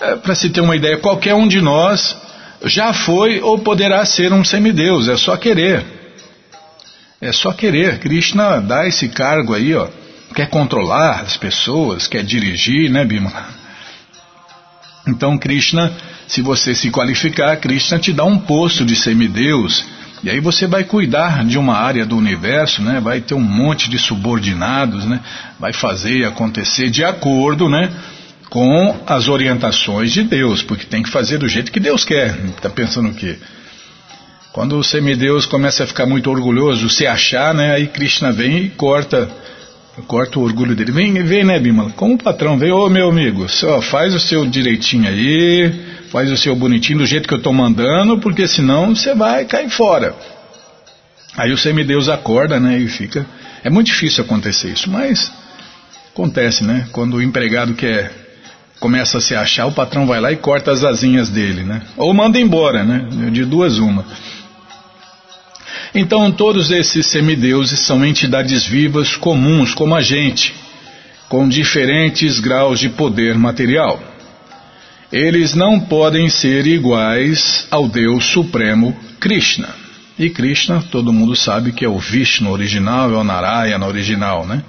É, 0.00 0.16
para 0.16 0.34
se 0.34 0.50
ter 0.50 0.60
uma 0.60 0.76
ideia, 0.76 0.98
qualquer 0.98 1.34
um 1.34 1.48
de 1.48 1.60
nós 1.60 2.16
já 2.64 2.92
foi 2.92 3.40
ou 3.40 3.58
poderá 3.58 4.04
ser 4.04 4.32
um 4.32 4.44
semideus, 4.44 5.08
é 5.08 5.16
só 5.16 5.36
querer. 5.36 5.84
É 7.20 7.32
só 7.32 7.52
querer. 7.52 7.98
Krishna 7.98 8.60
dá 8.60 8.86
esse 8.86 9.08
cargo 9.08 9.54
aí, 9.54 9.74
ó. 9.74 9.88
Quer 10.34 10.48
controlar 10.48 11.20
as 11.20 11.36
pessoas, 11.36 12.06
quer 12.06 12.24
dirigir, 12.24 12.90
né, 12.90 13.04
Bima? 13.04 13.61
Então, 15.06 15.36
Krishna, 15.36 15.92
se 16.28 16.40
você 16.40 16.74
se 16.74 16.90
qualificar, 16.90 17.56
Krishna 17.56 17.98
te 17.98 18.12
dá 18.12 18.24
um 18.24 18.38
posto 18.38 18.84
de 18.84 18.94
semideus. 18.94 19.84
E 20.22 20.30
aí 20.30 20.38
você 20.38 20.66
vai 20.68 20.84
cuidar 20.84 21.44
de 21.44 21.58
uma 21.58 21.76
área 21.76 22.06
do 22.06 22.16
universo, 22.16 22.80
né? 22.80 23.00
Vai 23.00 23.20
ter 23.20 23.34
um 23.34 23.40
monte 23.40 23.90
de 23.90 23.98
subordinados, 23.98 25.04
né? 25.04 25.20
Vai 25.58 25.72
fazer 25.72 26.24
acontecer 26.24 26.90
de 26.90 27.04
acordo, 27.04 27.68
né? 27.68 27.90
Com 28.48 29.00
as 29.04 29.26
orientações 29.26 30.12
de 30.12 30.22
Deus, 30.22 30.62
porque 30.62 30.86
tem 30.86 31.02
que 31.02 31.10
fazer 31.10 31.38
do 31.38 31.48
jeito 31.48 31.72
que 31.72 31.80
Deus 31.80 32.04
quer. 32.04 32.38
Está 32.56 32.70
pensando 32.70 33.08
o 33.08 33.14
quê? 33.14 33.36
Quando 34.52 34.78
o 34.78 34.84
semideus 34.84 35.46
começa 35.46 35.82
a 35.82 35.86
ficar 35.86 36.06
muito 36.06 36.30
orgulhoso, 36.30 36.88
se 36.88 37.06
achar, 37.06 37.52
né? 37.52 37.72
Aí 37.72 37.88
Krishna 37.88 38.30
vem 38.30 38.58
e 38.58 38.68
corta 38.68 39.28
Corta 40.06 40.38
o 40.38 40.42
orgulho 40.42 40.74
dele. 40.74 40.90
Vem, 40.90 41.22
vem, 41.22 41.44
né, 41.44 41.58
Bimala? 41.58 41.90
Como 41.90 42.16
patrão, 42.16 42.58
vem, 42.58 42.72
ô 42.72 42.88
meu 42.88 43.10
amigo, 43.10 43.48
só 43.48 43.82
faz 43.82 44.14
o 44.14 44.20
seu 44.20 44.46
direitinho 44.46 45.06
aí, 45.06 45.70
faz 46.10 46.30
o 46.30 46.36
seu 46.36 46.56
bonitinho 46.56 47.00
do 47.00 47.06
jeito 47.06 47.28
que 47.28 47.34
eu 47.34 47.38
estou 47.38 47.52
mandando, 47.52 48.18
porque 48.18 48.46
senão 48.48 48.96
você 48.96 49.14
vai 49.14 49.44
cair 49.44 49.68
fora. 49.68 50.14
Aí 51.36 51.52
o 51.52 51.58
semideus 51.58 52.08
acorda, 52.08 52.58
né, 52.58 52.78
e 52.78 52.88
fica. 52.88 53.26
É 53.62 53.68
muito 53.68 53.88
difícil 53.88 54.24
acontecer 54.24 54.68
isso, 54.68 54.90
mas 54.90 55.30
acontece, 56.12 56.64
né? 56.64 56.86
Quando 56.92 57.14
o 57.14 57.22
empregado 57.22 57.74
quer 57.74 58.22
começa 58.80 59.18
a 59.18 59.20
se 59.20 59.34
achar, 59.36 59.66
o 59.66 59.72
patrão 59.72 60.06
vai 60.06 60.20
lá 60.20 60.32
e 60.32 60.36
corta 60.36 60.72
as 60.72 60.82
asinhas 60.82 61.28
dele, 61.28 61.62
né? 61.62 61.82
Ou 61.96 62.12
manda 62.12 62.40
embora, 62.40 62.82
né? 62.82 63.30
De 63.30 63.44
duas 63.44 63.78
uma. 63.78 64.04
Então, 65.94 66.32
todos 66.32 66.70
esses 66.70 67.06
semideuses 67.06 67.80
são 67.80 68.04
entidades 68.04 68.64
vivas 68.64 69.14
comuns 69.14 69.74
como 69.74 69.94
a 69.94 70.00
gente, 70.00 70.54
com 71.28 71.46
diferentes 71.46 72.40
graus 72.40 72.80
de 72.80 72.88
poder 72.88 73.36
material. 73.36 74.02
Eles 75.12 75.54
não 75.54 75.78
podem 75.78 76.30
ser 76.30 76.66
iguais 76.66 77.66
ao 77.70 77.86
Deus 77.86 78.24
Supremo 78.24 78.96
Krishna. 79.20 79.68
E 80.18 80.30
Krishna, 80.30 80.82
todo 80.90 81.12
mundo 81.12 81.36
sabe 81.36 81.72
que 81.72 81.84
é 81.84 81.88
o 81.88 81.98
Vishnu 81.98 82.50
original, 82.50 83.12
é 83.12 83.16
o 83.16 83.24
Narayana 83.24 83.86
original, 83.86 84.46
né? 84.46 84.62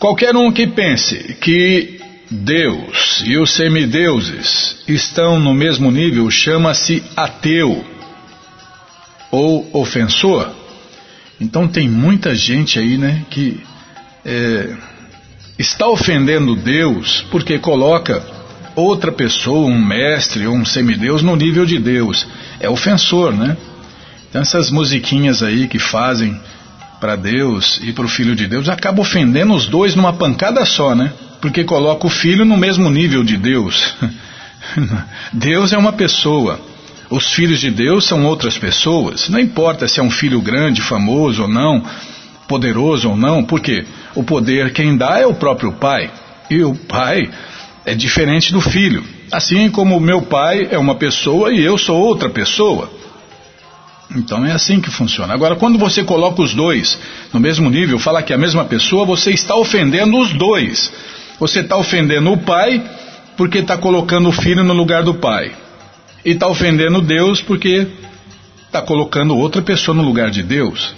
Qualquer 0.00 0.34
um 0.34 0.50
que 0.50 0.66
pense 0.66 1.36
que 1.40 2.00
Deus 2.30 3.22
e 3.24 3.36
os 3.36 3.52
semideuses 3.52 4.82
estão 4.88 5.38
no 5.38 5.54
mesmo 5.54 5.90
nível 5.90 6.28
chama-se 6.30 7.02
ateu 7.16 7.84
ou 9.30 9.68
ofensor. 9.72 10.50
Então 11.40 11.68
tem 11.68 11.88
muita 11.88 12.34
gente 12.34 12.78
aí, 12.78 12.98
né, 12.98 13.24
que 13.30 13.60
é, 14.24 14.76
está 15.58 15.86
ofendendo 15.86 16.56
Deus 16.56 17.24
porque 17.30 17.58
coloca 17.58 18.22
outra 18.74 19.10
pessoa, 19.10 19.68
um 19.68 19.80
mestre 19.80 20.46
ou 20.46 20.54
um 20.54 20.64
semideus, 20.64 21.22
no 21.22 21.34
nível 21.36 21.66
de 21.66 21.78
Deus. 21.78 22.26
É 22.60 22.68
ofensor, 22.68 23.32
né? 23.32 23.56
Então 24.28 24.40
essas 24.40 24.70
musiquinhas 24.70 25.42
aí 25.42 25.66
que 25.66 25.78
fazem 25.78 26.38
para 27.00 27.16
Deus 27.16 27.80
e 27.82 27.92
para 27.92 28.04
o 28.04 28.08
Filho 28.08 28.34
de 28.34 28.46
Deus 28.46 28.68
acaba 28.68 29.00
ofendendo 29.00 29.54
os 29.54 29.66
dois 29.66 29.94
numa 29.94 30.12
pancada 30.12 30.64
só, 30.64 30.94
né? 30.94 31.12
Porque 31.40 31.64
coloca 31.64 32.06
o 32.06 32.10
Filho 32.10 32.44
no 32.44 32.56
mesmo 32.56 32.90
nível 32.90 33.22
de 33.24 33.36
Deus. 33.36 33.94
Deus 35.32 35.72
é 35.72 35.78
uma 35.78 35.92
pessoa. 35.92 36.60
Os 37.10 37.32
filhos 37.32 37.60
de 37.60 37.70
Deus 37.70 38.04
são 38.04 38.26
outras 38.26 38.58
pessoas. 38.58 39.28
Não 39.28 39.38
importa 39.38 39.88
se 39.88 39.98
é 39.98 40.02
um 40.02 40.10
filho 40.10 40.42
grande, 40.42 40.82
famoso 40.82 41.42
ou 41.42 41.48
não, 41.48 41.82
poderoso 42.46 43.08
ou 43.08 43.16
não, 43.16 43.42
porque 43.42 43.84
o 44.14 44.22
poder 44.22 44.72
quem 44.72 44.96
dá 44.96 45.18
é 45.18 45.26
o 45.26 45.34
próprio 45.34 45.72
Pai. 45.72 46.10
E 46.50 46.62
o 46.62 46.74
Pai 46.74 47.30
é 47.86 47.94
diferente 47.94 48.52
do 48.52 48.60
filho. 48.60 49.02
Assim 49.32 49.70
como 49.70 49.96
o 49.96 50.00
meu 50.00 50.22
pai 50.22 50.68
é 50.70 50.78
uma 50.78 50.94
pessoa 50.94 51.52
e 51.52 51.62
eu 51.62 51.78
sou 51.78 51.98
outra 51.98 52.28
pessoa. 52.28 52.90
Então 54.14 54.44
é 54.44 54.52
assim 54.52 54.80
que 54.80 54.90
funciona. 54.90 55.32
Agora, 55.32 55.56
quando 55.56 55.78
você 55.78 56.02
coloca 56.02 56.42
os 56.42 56.54
dois 56.54 56.98
no 57.32 57.40
mesmo 57.40 57.68
nível, 57.70 57.98
fala 57.98 58.22
que 58.22 58.32
é 58.32 58.36
a 58.36 58.38
mesma 58.38 58.64
pessoa, 58.64 59.04
você 59.04 59.30
está 59.30 59.54
ofendendo 59.54 60.18
os 60.18 60.32
dois. 60.32 60.92
Você 61.38 61.60
está 61.60 61.76
ofendendo 61.76 62.32
o 62.32 62.38
pai 62.38 62.82
porque 63.36 63.58
está 63.58 63.76
colocando 63.76 64.28
o 64.28 64.32
filho 64.32 64.64
no 64.64 64.74
lugar 64.74 65.02
do 65.02 65.14
pai 65.14 65.52
e 66.24 66.30
está 66.30 66.46
ofendendo 66.46 67.00
Deus 67.00 67.40
porque 67.40 67.86
está 68.66 68.82
colocando 68.82 69.36
outra 69.36 69.62
pessoa 69.62 69.96
no 69.96 70.02
lugar 70.02 70.30
de 70.30 70.42
Deus. 70.42 70.94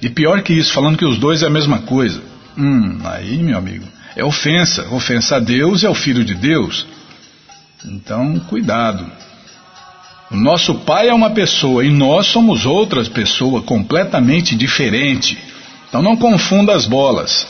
E 0.00 0.08
pior 0.08 0.42
que 0.42 0.52
isso, 0.52 0.72
falando 0.72 0.98
que 0.98 1.04
os 1.04 1.18
dois 1.18 1.42
é 1.42 1.46
a 1.46 1.50
mesma 1.50 1.80
coisa. 1.80 2.20
Hum, 2.58 2.98
aí, 3.04 3.38
meu 3.42 3.56
amigo, 3.56 3.86
é 4.16 4.24
ofensa. 4.24 4.88
Ofensa 4.90 5.36
a 5.36 5.38
Deus 5.38 5.82
e 5.82 5.86
ao 5.86 5.94
Filho 5.94 6.24
de 6.24 6.34
Deus. 6.34 6.86
Então, 7.84 8.38
cuidado. 8.40 9.10
O 10.30 10.36
nosso 10.36 10.76
pai 10.76 11.08
é 11.08 11.14
uma 11.14 11.30
pessoa 11.30 11.84
e 11.84 11.90
nós 11.90 12.26
somos 12.26 12.64
outras 12.64 13.06
pessoas 13.06 13.64
completamente 13.64 14.56
diferente. 14.56 15.36
Então 15.88 16.00
não 16.00 16.16
confunda 16.16 16.74
as 16.74 16.86
bolas. 16.86 17.46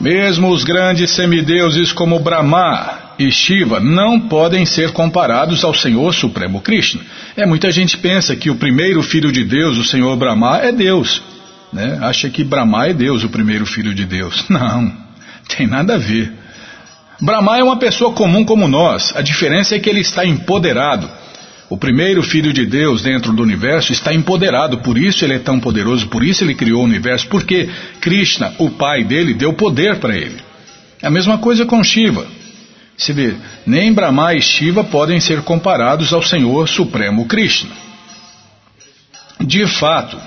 Mesmo 0.00 0.50
os 0.50 0.64
grandes 0.64 1.10
semideuses 1.10 1.92
como 1.92 2.18
Brahma 2.18 3.09
e 3.20 3.30
Shiva 3.30 3.78
não 3.78 4.18
podem 4.18 4.64
ser 4.64 4.92
comparados 4.92 5.62
ao 5.62 5.74
Senhor 5.74 6.14
Supremo 6.14 6.62
Krishna. 6.62 7.02
É, 7.36 7.44
muita 7.44 7.70
gente 7.70 7.98
pensa 7.98 8.34
que 8.34 8.48
o 8.48 8.56
primeiro 8.56 9.02
filho 9.02 9.30
de 9.30 9.44
Deus, 9.44 9.76
o 9.76 9.84
Senhor 9.84 10.16
Brahma, 10.16 10.56
é 10.56 10.72
Deus. 10.72 11.22
Né? 11.70 11.98
Acha 12.00 12.30
que 12.30 12.42
Brahma 12.42 12.86
é 12.86 12.94
Deus, 12.94 13.22
o 13.22 13.28
primeiro 13.28 13.66
filho 13.66 13.94
de 13.94 14.06
Deus. 14.06 14.44
Não, 14.48 14.90
tem 15.54 15.66
nada 15.66 15.96
a 15.96 15.98
ver. 15.98 16.32
Brahma 17.20 17.58
é 17.58 17.62
uma 17.62 17.78
pessoa 17.78 18.14
comum 18.14 18.42
como 18.42 18.66
nós, 18.66 19.14
a 19.14 19.20
diferença 19.20 19.76
é 19.76 19.78
que 19.78 19.90
ele 19.90 20.00
está 20.00 20.24
empoderado. 20.24 21.06
O 21.68 21.76
primeiro 21.76 22.22
filho 22.22 22.54
de 22.54 22.64
Deus 22.64 23.02
dentro 23.02 23.34
do 23.34 23.42
universo 23.42 23.92
está 23.92 24.14
empoderado, 24.14 24.78
por 24.78 24.96
isso 24.96 25.26
ele 25.26 25.34
é 25.34 25.38
tão 25.38 25.60
poderoso, 25.60 26.08
por 26.08 26.24
isso 26.24 26.42
ele 26.42 26.54
criou 26.54 26.80
o 26.80 26.86
universo, 26.86 27.28
porque 27.28 27.68
Krishna, 28.00 28.54
o 28.58 28.70
pai 28.70 29.04
dele, 29.04 29.34
deu 29.34 29.52
poder 29.52 29.96
para 29.96 30.16
ele. 30.16 30.38
É 31.02 31.06
a 31.06 31.10
mesma 31.10 31.36
coisa 31.36 31.66
com 31.66 31.84
Shiva. 31.84 32.39
Se 33.00 33.14
vê, 33.14 33.34
nem 33.66 33.94
Brahma 33.94 34.34
e 34.34 34.42
Shiva 34.42 34.84
podem 34.84 35.18
ser 35.18 35.40
comparados 35.40 36.12
ao 36.12 36.22
Senhor 36.22 36.68
Supremo 36.68 37.24
Krishna. 37.24 37.70
De 39.40 39.66
fato, 39.66 40.18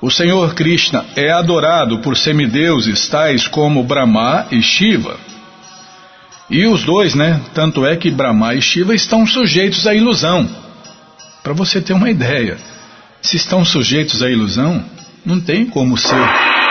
o 0.00 0.10
Senhor 0.10 0.54
Krishna 0.54 1.04
é 1.14 1.30
adorado 1.30 1.98
por 1.98 2.16
semideuses 2.16 3.06
tais 3.06 3.46
como 3.46 3.84
Brahma 3.84 4.46
e 4.50 4.62
Shiva. 4.62 5.20
E 6.48 6.66
os 6.66 6.84
dois, 6.84 7.14
né? 7.14 7.38
Tanto 7.52 7.84
é 7.84 7.94
que 7.96 8.10
Brahma 8.10 8.54
e 8.54 8.62
Shiva 8.62 8.94
estão 8.94 9.26
sujeitos 9.26 9.86
à 9.86 9.94
ilusão. 9.94 10.48
Para 11.42 11.52
você 11.52 11.82
ter 11.82 11.92
uma 11.92 12.08
ideia, 12.08 12.56
se 13.20 13.36
estão 13.36 13.62
sujeitos 13.62 14.22
à 14.22 14.30
ilusão, 14.30 14.82
Não 15.22 15.40
tem 15.40 15.66
como 15.66 15.98
ser. 15.98 16.65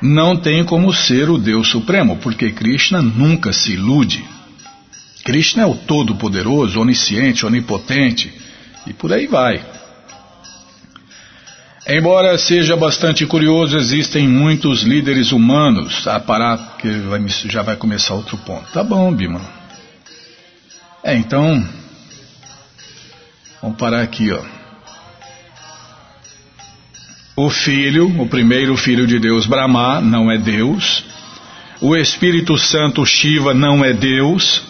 Não 0.00 0.36
tem 0.36 0.64
como 0.64 0.92
ser 0.92 1.28
o 1.28 1.38
Deus 1.38 1.68
Supremo, 1.68 2.16
porque 2.18 2.52
Krishna 2.52 3.02
nunca 3.02 3.52
se 3.52 3.72
ilude. 3.72 4.24
Krishna 5.24 5.64
é 5.64 5.66
o 5.66 5.74
Todo-Poderoso, 5.74 6.80
Onisciente, 6.80 7.44
Onipotente 7.44 8.32
e 8.86 8.92
por 8.92 9.12
aí 9.12 9.26
vai. 9.26 9.64
Embora 11.86 12.36
seja 12.36 12.76
bastante 12.76 13.24
curioso, 13.26 13.76
existem 13.76 14.28
muitos 14.28 14.82
líderes 14.82 15.32
humanos. 15.32 16.06
Ah, 16.06 16.20
parar, 16.20 16.76
que 16.78 16.88
vai, 16.88 17.26
já 17.26 17.62
vai 17.62 17.76
começar 17.76 18.14
outro 18.14 18.36
ponto. 18.36 18.70
Tá 18.72 18.84
bom, 18.84 19.12
Bima. 19.12 19.40
É, 21.02 21.16
então. 21.16 21.66
Vamos 23.62 23.78
parar 23.78 24.02
aqui, 24.02 24.30
ó. 24.30 24.57
O 27.38 27.50
filho, 27.50 28.20
o 28.20 28.26
primeiro 28.26 28.76
filho 28.76 29.06
de 29.06 29.20
Deus, 29.20 29.46
Brahma, 29.46 30.00
não 30.00 30.28
é 30.28 30.36
Deus. 30.36 31.04
O 31.80 31.94
Espírito 31.94 32.58
Santo, 32.58 33.06
Shiva, 33.06 33.54
não 33.54 33.84
é 33.84 33.92
Deus. 33.92 34.60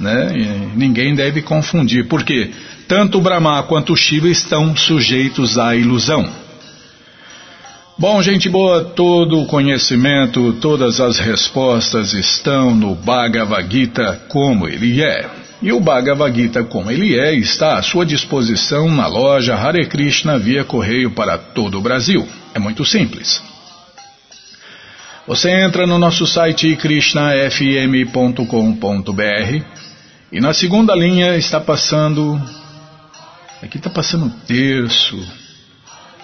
Né? 0.00 0.70
Ninguém 0.74 1.14
deve 1.14 1.42
confundir. 1.42 2.08
Por 2.08 2.24
quê? 2.24 2.52
Tanto 2.88 3.20
Brahma 3.20 3.62
quanto 3.64 3.94
Shiva 3.94 4.30
estão 4.30 4.74
sujeitos 4.74 5.58
à 5.58 5.76
ilusão. 5.76 6.26
Bom, 7.98 8.22
gente 8.22 8.48
boa, 8.48 8.82
todo 8.82 9.38
o 9.38 9.44
conhecimento, 9.44 10.54
todas 10.54 11.02
as 11.02 11.18
respostas 11.18 12.14
estão 12.14 12.74
no 12.74 12.94
Bhagavad 12.94 13.70
Gita 13.70 14.22
como 14.26 14.66
ele 14.66 15.02
é. 15.02 15.39
E 15.62 15.72
o 15.72 15.80
Bhagavad 15.80 16.34
Gita 16.34 16.64
como 16.64 16.90
ele 16.90 17.18
é 17.18 17.34
está 17.34 17.78
à 17.78 17.82
sua 17.82 18.06
disposição 18.06 18.90
na 18.90 19.06
loja 19.06 19.54
Hare 19.54 19.86
Krishna 19.86 20.38
via 20.38 20.64
correio 20.64 21.10
para 21.10 21.36
todo 21.36 21.78
o 21.78 21.82
Brasil. 21.82 22.26
É 22.54 22.58
muito 22.58 22.84
simples. 22.84 23.42
Você 25.26 25.50
entra 25.50 25.86
no 25.86 25.98
nosso 25.98 26.26
site 26.26 26.74
krishnafm.com.br 26.76 29.64
e 30.32 30.40
na 30.40 30.54
segunda 30.54 30.94
linha 30.94 31.36
está 31.36 31.60
passando. 31.60 32.40
Aqui 33.62 33.76
está 33.76 33.90
passando 33.90 34.30
terço 34.46 35.22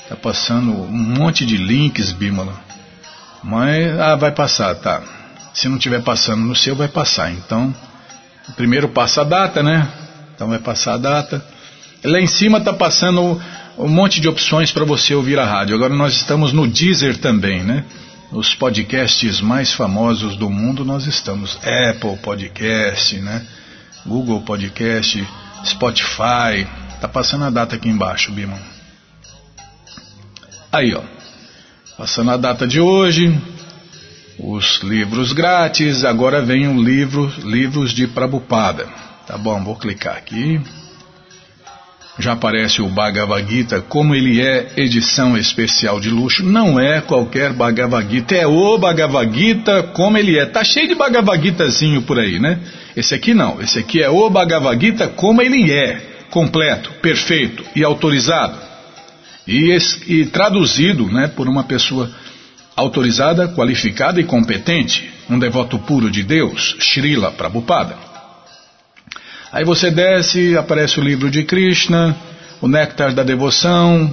Tá 0.09 0.15
passando 0.15 0.71
um 0.71 1.19
monte 1.19 1.45
de 1.45 1.57
links, 1.57 2.13
Bímola. 2.13 2.55
Mas, 3.43 3.99
ah, 3.99 4.15
vai 4.15 4.31
passar, 4.31 4.75
tá. 4.77 5.03
Se 5.53 5.69
não 5.69 5.79
tiver 5.79 6.01
passando 6.03 6.43
no 6.43 6.55
seu, 6.55 6.77
vai 6.77 6.87
passar. 6.87 7.33
Então, 7.33 7.75
primeiro 8.55 8.89
passa 8.89 9.23
a 9.23 9.25
data, 9.25 9.63
né? 9.63 9.89
Então 10.35 10.49
vai 10.49 10.59
passar 10.59 10.95
a 10.95 10.99
data. 10.99 11.45
Lá 12.05 12.21
em 12.21 12.27
cima 12.27 12.61
tá 12.61 12.73
passando 12.73 13.41
um 13.79 13.89
monte 13.89 14.21
de 14.21 14.29
opções 14.29 14.71
para 14.71 14.85
você 14.85 15.15
ouvir 15.15 15.39
a 15.39 15.45
rádio. 15.45 15.75
Agora 15.75 15.95
nós 15.95 16.15
estamos 16.15 16.53
no 16.53 16.67
Deezer 16.67 17.19
também, 17.19 17.63
né? 17.63 17.85
Os 18.31 18.55
podcasts 18.55 19.41
mais 19.41 19.73
famosos 19.73 20.37
do 20.37 20.51
mundo 20.51 20.85
nós 20.85 21.07
estamos. 21.07 21.57
Apple 21.57 22.17
Podcast, 22.19 23.17
né? 23.17 23.47
Google 24.05 24.43
Podcast, 24.43 25.27
Spotify. 25.65 26.67
Tá 27.01 27.09
passando 27.09 27.45
a 27.45 27.51
data 27.51 27.77
aqui 27.77 27.89
embaixo, 27.89 28.33
Bimon. 28.33 28.59
Aí, 30.73 30.95
ó. 30.95 31.03
Passando 31.97 32.31
a 32.31 32.37
data 32.37 32.67
de 32.67 32.79
hoje, 32.79 33.35
os 34.39 34.81
livros 34.83 35.33
grátis, 35.33 36.05
agora 36.05 36.43
vem 36.43 36.69
o 36.69 36.83
livro 36.83 37.33
Livros 37.45 37.93
de 37.93 38.07
Prabupada. 38.07 38.87
Tá 39.27 39.37
bom, 39.39 39.63
vou 39.65 39.77
clicar 39.77 40.17
aqui. 40.17 40.61
Já 42.19 42.33
aparece 42.33 42.81
o 42.81 42.89
Bhagavad 42.89 43.47
Gita, 43.49 43.83
como 43.83 44.15
ele 44.15 44.41
é 44.41 44.73
edição 44.77 45.37
especial 45.37 46.01
de 46.01 46.09
luxo. 46.09 46.45
Não 46.45 46.81
é 46.81 47.01
qualquer 47.01 47.53
Bhagavad 47.53 48.11
Gita, 48.11 48.35
é 48.35 48.47
o 48.47 48.79
Bhagavad 48.79 49.39
Gita 49.39 49.83
como 49.83 50.17
ele 50.17 50.39
é. 50.39 50.47
Tá 50.47 50.65
cheio 50.65 50.89
de 50.89 50.95
Bhagavad 50.95 51.43
Gitazinho 51.43 52.03
por 52.03 52.19
aí, 52.19 52.39
né? 52.39 52.59
Esse 52.97 53.15
aqui 53.15 53.35
não, 53.35 53.61
esse 53.61 53.79
aqui 53.79 54.03
é 54.03 54.09
o 54.09 54.31
Bhagavad 54.31 54.81
Gita 54.81 55.09
como 55.09 55.43
ele 55.43 55.71
é. 55.71 56.15
Completo, 56.31 56.91
perfeito 57.01 57.65
e 57.75 57.85
autorizado 57.85 58.67
e, 59.47 59.77
e 60.07 60.27
traduzido 60.27 61.07
né, 61.07 61.29
por 61.29 61.49
uma 61.49 61.65
pessoa 61.65 62.11
autorizada, 62.77 63.49
qualificada 63.49 64.21
e 64.21 64.25
competente, 64.25 65.11
um 65.31 65.39
devoto 65.39 65.79
puro 65.79 66.11
de 66.11 66.23
Deus, 66.23 66.77
Srila 66.79 67.33
Prabhupada. 67.33 67.97
Aí 69.51 69.65
você 69.65 69.91
desce, 69.91 70.57
aparece 70.57 71.01
o 71.01 71.03
livro 71.03 71.31
de 71.31 71.43
Krishna, 71.45 72.15
o 72.61 72.69
Néctar 72.69 73.15
da 73.15 73.23
Devoção, 73.23 74.13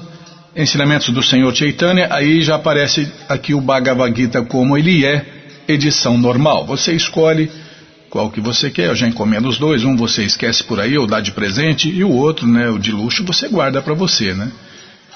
Ensinamentos 0.55 1.09
do 1.09 1.23
Senhor 1.23 1.53
Chaitanya, 1.53 2.07
aí 2.11 2.41
já 2.41 2.55
aparece 2.55 3.11
aqui 3.27 3.53
o 3.53 3.59
Bhagavad 3.59 4.15
Gita 4.15 4.43
como 4.43 4.77
ele 4.77 5.03
é, 5.03 5.25
edição 5.67 6.17
normal. 6.17 6.65
Você 6.65 6.93
escolhe 6.93 7.49
qual 8.09 8.29
que 8.29 8.39
você 8.39 8.69
quer, 8.69 8.89
eu 8.89 8.95
já 8.95 9.07
encomendo 9.07 9.49
os 9.49 9.57
dois, 9.57 9.83
um 9.83 9.97
você 9.97 10.23
esquece 10.23 10.63
por 10.63 10.79
aí 10.79 10.95
ou 10.95 11.07
dá 11.07 11.19
de 11.19 11.31
presente, 11.31 11.89
e 11.89 12.03
o 12.03 12.11
outro, 12.11 12.47
né, 12.47 12.69
o 12.69 12.77
de 12.77 12.91
luxo, 12.91 13.25
você 13.25 13.49
guarda 13.49 13.81
para 13.81 13.95
você, 13.95 14.35
né? 14.35 14.51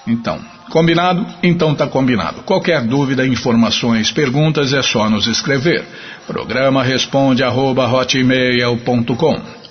Então, 0.08 0.40
combinado? 0.70 1.26
Então 1.44 1.76
tá 1.76 1.86
combinado. 1.86 2.42
Qualquer 2.44 2.82
dúvida, 2.82 3.28
informações, 3.28 4.12
perguntas 4.12 4.74
é 4.74 4.82
só 4.82 5.10
nos 5.10 5.28
escrever. 5.28 5.86
Programa 6.26 6.82
responde 6.82 7.44
arroba, 7.44 7.88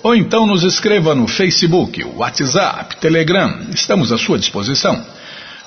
ou 0.03 0.15
então 0.15 0.45
nos 0.45 0.63
escreva 0.63 1.15
no 1.15 1.27
Facebook, 1.27 2.03
WhatsApp, 2.15 2.97
Telegram. 2.97 3.67
Estamos 3.73 4.11
à 4.11 4.17
sua 4.17 4.37
disposição. 4.37 5.03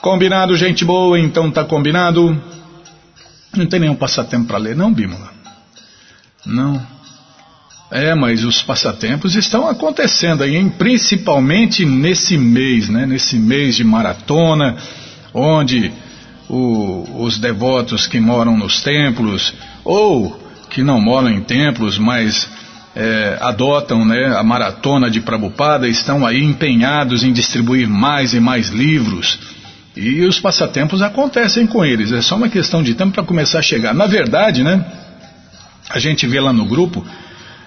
Combinado, 0.00 0.56
gente 0.56 0.84
boa? 0.84 1.18
Então 1.18 1.50
tá 1.50 1.64
combinado. 1.64 2.40
Não 3.54 3.66
tem 3.66 3.80
nenhum 3.80 3.96
passatempo 3.96 4.46
para 4.46 4.58
ler, 4.58 4.76
não, 4.76 4.92
Bímola? 4.92 5.32
Não. 6.46 6.99
É, 7.90 8.14
mas 8.14 8.44
os 8.44 8.62
passatempos 8.62 9.34
estão 9.34 9.68
acontecendo 9.68 10.44
aí, 10.44 10.54
hein? 10.54 10.72
principalmente 10.78 11.84
nesse 11.84 12.38
mês, 12.38 12.88
né? 12.88 13.04
nesse 13.04 13.36
mês 13.36 13.74
de 13.74 13.82
maratona, 13.82 14.76
onde 15.34 15.92
o, 16.48 17.24
os 17.24 17.38
devotos 17.38 18.06
que 18.06 18.20
moram 18.20 18.56
nos 18.56 18.80
templos, 18.80 19.52
ou 19.84 20.40
que 20.68 20.84
não 20.84 21.00
moram 21.00 21.30
em 21.30 21.40
templos, 21.40 21.98
mas 21.98 22.48
é, 22.94 23.38
adotam 23.40 24.04
né, 24.04 24.36
a 24.36 24.42
maratona 24.42 25.10
de 25.10 25.20
Prabhupada, 25.20 25.88
estão 25.88 26.24
aí 26.24 26.42
empenhados 26.42 27.24
em 27.24 27.32
distribuir 27.32 27.88
mais 27.88 28.34
e 28.34 28.40
mais 28.40 28.68
livros. 28.68 29.38
E 29.96 30.22
os 30.22 30.38
passatempos 30.38 31.02
acontecem 31.02 31.66
com 31.66 31.84
eles, 31.84 32.12
é 32.12 32.22
só 32.22 32.36
uma 32.36 32.48
questão 32.48 32.84
de 32.84 32.94
tempo 32.94 33.12
para 33.12 33.24
começar 33.24 33.58
a 33.58 33.62
chegar. 33.62 33.92
Na 33.92 34.06
verdade, 34.06 34.62
né, 34.62 34.84
a 35.88 35.98
gente 35.98 36.24
vê 36.28 36.40
lá 36.40 36.52
no 36.52 36.64
grupo 36.64 37.04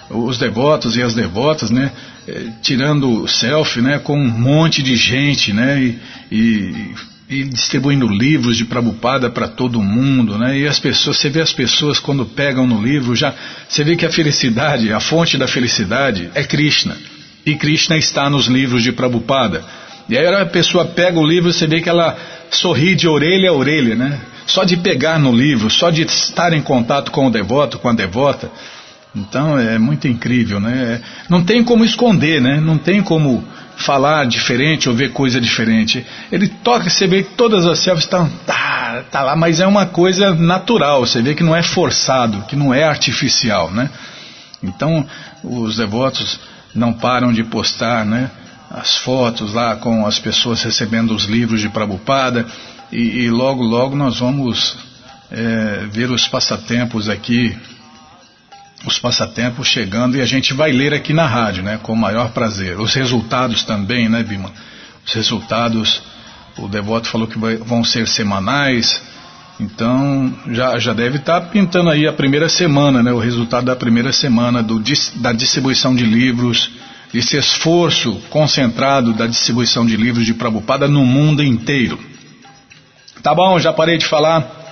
os 0.10 0.38
devotos 0.38 0.96
e 0.96 1.02
as 1.02 1.14
devotas, 1.14 1.72
né, 1.72 1.92
eh, 2.28 2.48
tirando 2.62 3.28
selfie, 3.28 3.82
né, 3.82 4.00
com 4.00 4.18
um 4.18 4.28
monte 4.28 4.82
de 4.82 4.96
gente, 4.96 5.54
né, 5.54 5.82
e, 5.82 6.00
e, 6.32 6.96
e 7.30 7.44
distribuindo 7.46 8.08
livros 8.08 8.58
de 8.58 8.66
Prabhupada 8.66 9.30
para 9.30 9.48
todo 9.48 9.82
mundo, 9.82 10.38
né, 10.38 10.60
e 10.60 10.68
as 10.68 10.80
pessoas, 10.80 11.18
você 11.18 11.30
vê 11.30 11.42
as 11.42 11.54
pessoas 11.54 12.00
quando 12.00 12.26
pegam 12.26 12.68
no 12.68 12.82
livro, 12.82 13.16
já, 13.16 13.34
você 13.68 13.84
vê 13.84 13.96
que 13.96 14.06
a 14.06 14.12
felicidade, 14.12 14.92
a 14.92 15.00
fonte 15.00 15.38
da 15.38 15.48
felicidade 15.48 16.30
é 16.36 16.44
Krishna, 16.44 16.98
e 17.46 17.56
Krishna 17.56 17.98
está 17.98 18.30
nos 18.30 18.48
livros 18.48 18.84
de 18.84 18.92
Prabhupada. 18.92 19.64
E 20.10 20.18
aí 20.18 20.28
a 20.28 20.46
pessoa 20.46 20.86
pega 20.86 21.20
o 21.20 21.26
livro, 21.26 21.52
você 21.52 21.66
vê 21.66 21.82
que 21.82 21.90
ela 21.90 22.18
sorri 22.50 22.96
de 22.96 23.08
orelha 23.08 23.50
a 23.50 23.54
orelha, 23.54 23.96
né? 23.96 24.20
Só 24.46 24.64
de 24.64 24.76
pegar 24.78 25.18
no 25.18 25.32
livro, 25.32 25.70
só 25.70 25.90
de 25.90 26.04
estar 26.04 26.54
em 26.54 26.62
contato 26.62 27.12
com 27.12 27.28
o 27.28 27.32
devoto, 27.32 27.80
com 27.80 27.90
a 27.90 27.94
devota, 27.94 28.52
então 29.16 29.60
é 29.60 29.78
muito 29.78 30.08
incrível, 30.08 30.60
né? 30.60 31.00
Não 31.30 31.44
tem 31.44 31.64
como 31.64 31.86
esconder, 31.86 32.42
né? 32.42 32.60
Não 32.60 32.80
tem 32.80 33.02
como 33.02 33.44
falar 33.76 34.26
diferente 34.26 34.90
ou 34.90 34.96
ver 34.96 35.12
coisa 35.12 35.40
diferente. 35.40 36.06
Ele 36.32 36.48
toca, 36.48 36.90
você 36.90 37.06
vê 37.06 37.22
que 37.22 37.34
todas 37.36 37.68
as 37.68 37.80
selfies 37.80 38.06
estão 38.06 38.28
tá, 38.46 39.04
tá 39.12 39.22
lá, 39.22 39.36
mas 39.36 39.60
é 39.60 39.68
uma 39.68 39.86
coisa 39.86 40.34
natural. 40.34 41.06
Você 41.06 41.22
vê 41.22 41.36
que 41.36 41.44
não 41.44 41.56
é 41.56 41.62
forçado, 41.62 42.44
que 42.48 42.56
não 42.56 42.74
é 42.74 42.84
artificial, 42.84 43.70
né? 43.70 43.90
Então 44.64 45.06
os 45.44 45.78
devotos 45.78 46.40
não 46.74 46.92
param 46.92 47.32
de 47.32 47.44
postar, 47.44 48.04
né? 48.04 48.32
As 48.72 48.98
fotos 48.98 49.54
lá 49.54 49.76
com 49.76 50.08
as 50.08 50.18
pessoas 50.18 50.64
recebendo 50.64 51.14
os 51.14 51.26
livros 51.26 51.62
de 51.62 51.70
Prabhupada 51.70 52.48
e, 52.92 53.26
e 53.26 53.30
logo 53.30 53.62
logo 53.62 53.96
nós 53.96 54.20
vamos 54.20 54.76
é, 55.30 55.86
ver 55.92 56.10
os 56.10 56.28
passatempos 56.28 57.10
aqui 57.10 57.56
os 58.86 59.00
passatempos 59.00 59.68
chegando 59.68 60.18
e 60.18 60.22
a 60.22 60.26
gente 60.26 60.54
vai 60.54 60.72
ler 60.72 60.94
aqui 60.94 61.14
na 61.14 61.26
rádio, 61.26 61.64
né, 61.64 61.80
com 61.82 61.94
o 61.94 61.98
maior 61.98 62.32
prazer. 62.32 62.80
Os 62.80 62.94
resultados 62.94 63.64
também, 63.64 64.10
né, 64.10 64.24
Bima? 64.24 64.52
Os 65.06 65.14
resultados, 65.14 66.02
o 66.58 66.68
devoto 66.68 67.08
falou 67.08 67.28
que 67.28 67.38
vai, 67.38 67.56
vão 67.58 67.84
ser 67.84 68.08
semanais, 68.08 69.02
então 69.60 70.34
já, 70.52 70.78
já 70.80 70.94
deve 70.94 71.18
estar 71.18 71.42
tá 71.42 71.48
pintando 71.48 71.90
aí 71.90 72.08
a 72.08 72.14
primeira 72.14 72.50
semana, 72.50 73.02
né, 73.02 73.12
o 73.12 73.20
resultado 73.20 73.66
da 73.66 73.76
primeira 73.76 74.12
semana 74.12 74.62
do, 74.62 74.82
da 75.16 75.32
distribuição 75.32 75.96
de 75.96 76.06
livros 76.06 76.72
esse 77.14 77.38
esforço 77.38 78.16
concentrado 78.30 79.14
da 79.14 79.28
distribuição 79.28 79.86
de 79.86 79.96
livros 79.96 80.26
de 80.26 80.34
Prabhupada 80.34 80.88
no 80.88 81.06
mundo 81.06 81.44
inteiro. 81.44 82.00
Tá 83.22 83.36
bom, 83.36 83.60
já 83.60 83.72
parei 83.72 83.98
de 83.98 84.06
falar. 84.06 84.63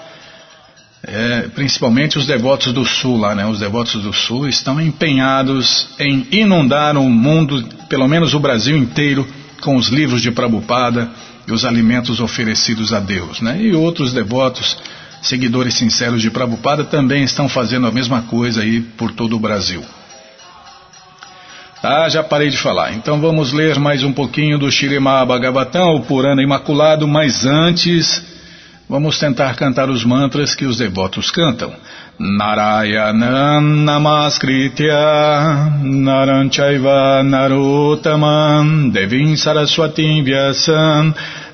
É, 1.04 1.48
principalmente 1.56 2.20
os 2.20 2.28
devotos 2.28 2.72
do 2.72 2.86
Sul 2.86 3.18
lá, 3.18 3.34
né? 3.34 3.46
Os 3.46 3.60
devotos 3.60 4.04
do 4.04 4.14
Sul 4.14 4.48
estão 4.48 4.80
empenhados 4.80 5.88
em 6.00 6.28
inundar 6.32 6.96
o 6.96 7.10
mundo, 7.10 7.68
pelo 7.90 8.08
menos 8.08 8.36
o 8.36 8.40
Brasil 8.40 8.78
inteiro, 8.78 9.28
com 9.62 9.76
os 9.76 9.88
livros 9.88 10.22
de 10.22 10.32
Prabhupada 10.32 11.10
e 11.48 11.52
os 11.52 11.66
alimentos 11.66 12.20
oferecidos 12.20 12.94
a 12.94 13.00
Deus, 13.00 13.42
né? 13.42 13.60
E 13.60 13.74
outros 13.74 14.14
devotos, 14.14 14.78
seguidores 15.24 15.74
sinceros 15.74 16.22
de 16.22 16.30
Prabhupada 16.30 16.84
também 16.84 17.24
estão 17.24 17.50
fazendo 17.50 17.88
a 17.88 17.92
mesma 17.92 18.22
coisa 18.22 18.62
aí 18.62 18.82
por 18.82 19.12
todo 19.12 19.36
o 19.36 19.40
Brasil. 19.40 19.84
Ah, 21.82 22.08
já 22.10 22.22
parei 22.22 22.50
de 22.50 22.58
falar. 22.58 22.94
Então 22.94 23.20
vamos 23.20 23.52
ler 23.52 23.80
mais 23.80 24.04
um 24.04 24.14
pouquinho 24.14 24.60
do 24.60 24.72
Shirimá 24.72 25.26
Bhagavatam, 25.26 25.96
o 25.96 26.02
Purana 26.02 26.44
Imaculado, 26.44 27.08
mas 27.08 27.44
antes 27.44 28.24
vamos 28.92 29.18
tentar 29.18 29.56
cantar 29.56 29.90
os 29.90 30.04
mantras 30.04 30.54
que 30.54 30.66
os 30.66 30.78
devotos 30.78 31.32
cantam. 31.32 31.74
Narayanam 32.20 33.62
Namaskritya 33.62 34.94
Naranchaiva 35.82 37.24
Narotaman 37.24 38.90
Devim 38.90 39.38
Saraswatim 39.38 40.22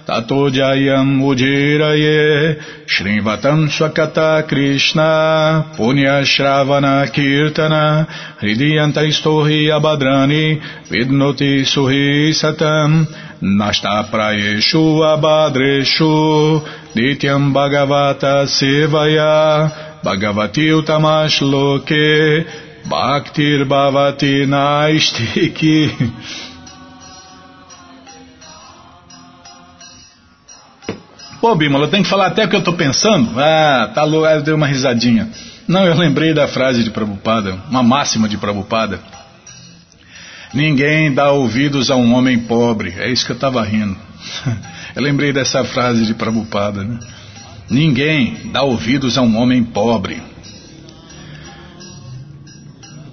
Tato 0.07 0.49
Jayam 0.49 1.19
Ujiraye 1.21 2.55
Shrivatam 2.87 3.67
Swakata 3.67 4.47
Krishna 4.47 5.73
Punya 5.75 6.23
Shravana 6.23 7.05
Kirtana 7.11 8.07
Hridiyanta 8.39 9.03
Istohi 9.03 9.67
Abadrani 9.67 10.61
Vidnoti 10.89 11.65
Suhi 11.67 12.31
Satam 12.31 13.05
Nasta 13.41 14.07
Prayeshu 14.09 15.03
Abadreshu 15.11 16.61
Nityam 16.95 17.51
Bhagavata 17.53 18.47
Sevaya 18.47 19.69
Bhagavati 20.05 20.71
Utamash 20.71 21.41
Loke 21.41 22.47
Pô, 31.39 31.55
Bímola, 31.55 31.87
tem 31.87 32.01
que 32.01 32.09
falar 32.09 32.27
até 32.27 32.45
o 32.45 32.49
que 32.49 32.55
eu 32.55 32.59
estou 32.59 32.73
pensando? 32.73 33.39
Ah, 33.39 33.91
tá 33.93 34.03
louco, 34.03 34.27
eu 34.27 34.41
dei 34.41 34.53
uma 34.53 34.65
risadinha. 34.65 35.29
Não, 35.67 35.85
eu 35.85 35.95
lembrei 35.95 36.33
da 36.33 36.47
frase 36.47 36.83
de 36.83 36.89
Prabhupada, 36.89 37.59
uma 37.69 37.83
máxima 37.83 38.27
de 38.27 38.37
Prabhupada. 38.37 38.99
Ninguém 40.53 41.13
dá 41.13 41.31
ouvidos 41.31 41.91
a 41.91 41.95
um 41.95 42.15
homem 42.15 42.39
pobre. 42.39 42.93
É 42.97 43.11
isso 43.11 43.25
que 43.25 43.31
eu 43.31 43.35
estava 43.35 43.61
rindo. 43.63 43.95
Eu 44.95 45.03
lembrei 45.03 45.31
dessa 45.31 45.63
frase 45.63 46.07
de 46.07 46.15
Prabhupada. 46.15 46.83
Né? 46.83 46.97
Ninguém 47.69 48.49
dá 48.51 48.63
ouvidos 48.63 49.15
a 49.15 49.21
um 49.21 49.37
homem 49.37 49.63
pobre. 49.63 50.19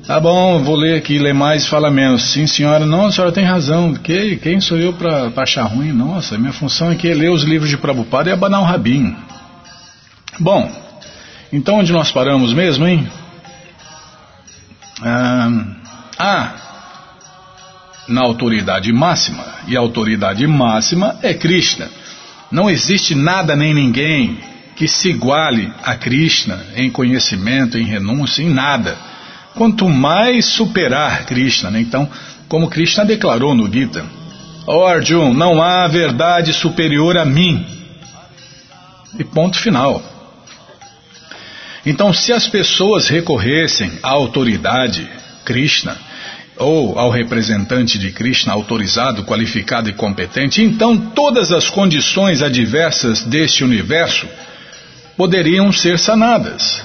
Tá 0.07 0.21
bom, 0.21 0.63
vou 0.63 0.77
ler 0.77 0.99
aqui, 0.99 1.19
ler 1.19 1.33
mais 1.33 1.67
fala 1.67 1.91
menos. 1.91 2.31
Sim, 2.31 2.47
senhora, 2.47 2.85
não, 2.85 3.07
a 3.07 3.13
senhora 3.13 3.33
tem 3.33 3.43
razão. 3.43 3.95
Que, 3.95 4.37
quem 4.37 4.61
sou 4.61 4.77
eu 4.77 4.93
para 4.93 5.33
achar 5.39 5.63
ruim? 5.63 5.93
Nossa, 5.93 6.37
minha 6.37 6.53
função 6.53 6.91
aqui 6.91 7.11
é 7.11 7.15
ler 7.15 7.31
os 7.31 7.43
livros 7.43 7.71
de 7.71 7.79
Prabhupada 7.79 8.29
e 8.29 8.33
abanar 8.33 8.61
um 8.61 8.65
rabinho. 8.65 9.17
Bom, 10.39 10.71
então 11.51 11.77
onde 11.77 11.91
nós 11.91 12.13
paramos 12.13 12.53
mesmo, 12.53 12.87
hein? 12.87 13.09
Ah, 15.03 15.51
ah, 16.19 16.53
na 18.07 18.21
autoridade 18.21 18.93
máxima. 18.93 19.43
E 19.67 19.75
a 19.75 19.81
autoridade 19.81 20.47
máxima 20.47 21.17
é 21.23 21.33
Krishna. 21.33 21.89
Não 22.53 22.69
existe 22.69 23.15
nada 23.15 23.57
nem 23.57 23.73
ninguém 23.73 24.39
que 24.77 24.87
se 24.87 25.09
iguale 25.09 25.73
a 25.83 25.95
Krishna 25.95 26.61
em 26.77 26.91
conhecimento, 26.91 27.79
em 27.79 27.85
renúncia, 27.87 28.43
em 28.43 28.51
nada 28.51 29.14
quanto 29.55 29.89
mais 29.89 30.47
superar 30.47 31.25
Krishna. 31.27 31.71
Né? 31.71 31.81
Então, 31.81 32.09
como 32.49 32.69
Krishna 32.69 33.05
declarou 33.05 33.55
no 33.55 33.73
Gita, 33.73 34.05
oh 34.67 34.85
Arjun, 34.85 35.33
não 35.33 35.63
há 35.63 35.87
verdade 35.87 36.53
superior 36.53 37.17
a 37.17 37.25
mim. 37.25 37.65
E 39.19 39.25
ponto 39.25 39.59
final. 39.59 40.03
Então, 41.87 42.13
se 42.13 42.33
as 42.33 42.49
pessoas 42.49 43.09
recorressem 43.09 43.93
à 44.03 44.11
autoridade 44.11 45.09
Krishna, 45.45 45.97
ou 46.57 46.99
ao 46.99 47.11
representante 47.11 47.99
de 47.99 48.11
Krishna 48.13 48.53
autorizado, 48.53 49.25
qualificado 49.25 49.91
e 49.91 49.93
competente, 49.93 50.63
então 50.63 50.97
todas 50.97 51.51
as 51.51 51.69
condições 51.69 52.43
adversas 52.43 53.25
deste 53.25 53.65
universo 53.65 54.27
poderiam 55.17 55.73
ser 55.73 55.99
sanadas 55.99 56.83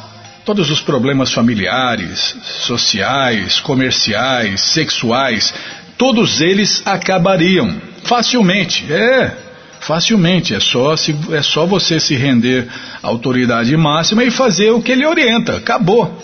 todos 0.50 0.72
os 0.72 0.82
problemas 0.82 1.32
familiares, 1.32 2.36
sociais, 2.62 3.60
comerciais, 3.60 4.60
sexuais, 4.62 5.54
todos 5.96 6.42
eles 6.42 6.82
acabariam 6.88 7.80
facilmente. 8.04 8.92
É, 8.92 9.32
facilmente. 9.80 10.56
É 10.56 10.60
só, 10.60 10.96
se, 10.96 11.16
é 11.34 11.44
só 11.44 11.68
você 11.68 12.00
se 12.00 12.16
render 12.16 12.68
à 13.04 13.08
autoridade 13.08 13.78
máxima 13.78 14.24
e 14.24 14.32
fazer 14.32 14.72
o 14.72 14.82
que 14.82 14.92
ele 14.92 15.06
orienta. 15.06 15.58
Acabou. 15.58 16.18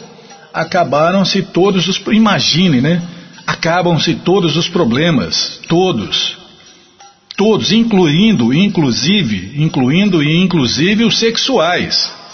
Acabaram-se 0.52 1.44
todos 1.44 1.88
os. 1.88 2.02
Imagine, 2.08 2.82
né? 2.82 3.04
Acabam-se 3.46 4.16
todos 4.16 4.58
os 4.58 4.68
problemas. 4.68 5.60
Todos. 5.68 6.36
Todos, 7.38 7.72
incluindo, 7.72 8.52
inclusive, 8.52 9.54
incluindo 9.56 10.24
e 10.24 10.36
inclusive 10.36 11.04
os 11.04 11.20
sexuais 11.20 12.25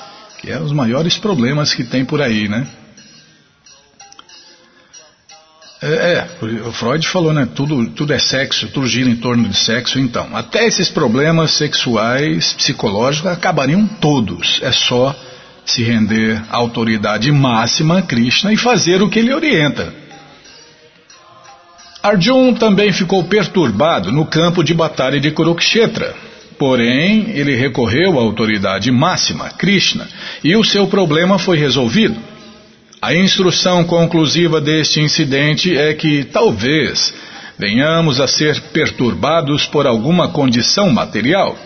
que 0.42 0.50
é 0.52 0.60
os 0.60 0.72
maiores 0.72 1.18
problemas 1.18 1.74
que 1.74 1.84
tem 1.84 2.04
por 2.04 2.20
aí, 2.20 2.48
né? 2.48 2.68
É, 5.84 5.88
é, 5.88 6.28
o 6.68 6.72
Freud 6.72 7.08
falou, 7.08 7.32
né? 7.32 7.48
Tudo, 7.56 7.88
tudo 7.92 8.12
é 8.12 8.20
sexo, 8.20 8.68
tudo 8.68 8.88
gira 8.88 9.10
em 9.10 9.16
torno 9.16 9.48
de 9.48 9.56
sexo. 9.56 10.00
Então, 10.00 10.36
até 10.36 10.66
esses 10.66 10.90
problemas 10.90 11.52
sexuais, 11.52 12.54
psicológicos, 12.54 13.32
acabariam 13.32 13.88
todos. 13.88 14.60
É 14.64 14.72
só 14.72 15.16
se 15.64 15.84
render 15.84 16.44
à 16.50 16.58
autoridade 16.58 17.32
máxima, 17.32 18.02
Krishna, 18.02 18.52
e 18.52 18.58
fazer 18.58 19.02
o 19.02 19.10
que 19.10 19.20
ele 19.20 19.34
orienta. 19.34 19.94
Arjun 22.02 22.56
também 22.56 22.92
ficou 22.92 23.24
perturbado 23.24 24.12
no 24.12 24.26
campo 24.26 24.64
de 24.64 24.74
batalha 24.74 25.20
de 25.20 25.30
Kurukshetra 25.32 26.31
Porém, 26.62 27.32
ele 27.34 27.56
recorreu 27.56 28.20
à 28.20 28.22
autoridade 28.22 28.92
máxima, 28.92 29.50
Krishna, 29.50 30.08
e 30.44 30.56
o 30.56 30.64
seu 30.64 30.86
problema 30.86 31.40
foi 31.40 31.58
resolvido. 31.58 32.16
A 33.02 33.16
instrução 33.16 33.84
conclusiva 33.84 34.62
deste 34.62 35.02
incidente 35.02 35.76
é 35.76 35.92
que 35.96 36.24
talvez 36.24 37.16
venhamos 37.58 38.20
a 38.22 38.28
ser 38.28 38.62
perturbados 38.72 39.66
por 39.66 39.88
alguma 39.88 40.28
condição 40.28 40.92
material. 40.92 41.58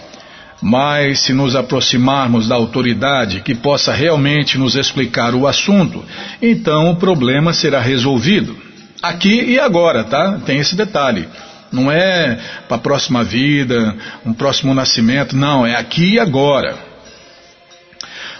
Mas 0.61 1.19
se 1.19 1.33
nos 1.33 1.57
aproximarmos 1.57 2.47
da 2.47 2.55
autoridade 2.55 3.41
que 3.41 3.53
possa 3.53 3.91
realmente 3.91 4.57
nos 4.57 4.75
explicar 4.77 5.35
o 5.35 5.45
assunto, 5.45 6.05
então 6.41 6.91
o 6.91 6.95
problema 6.95 7.51
será 7.51 7.81
resolvido. 7.81 8.55
Aqui 9.01 9.43
e 9.43 9.59
agora, 9.59 10.05
tá? 10.05 10.39
Tem 10.45 10.59
esse 10.59 10.73
detalhe. 10.73 11.27
Não 11.75 11.91
é 11.91 12.39
para 12.67 12.77
a 12.77 12.79
próxima 12.79 13.23
vida, 13.23 13.95
um 14.25 14.33
próximo 14.33 14.73
nascimento, 14.73 15.35
não, 15.35 15.67
é 15.67 15.75
aqui 15.75 16.13
e 16.13 16.19
agora. 16.19 16.75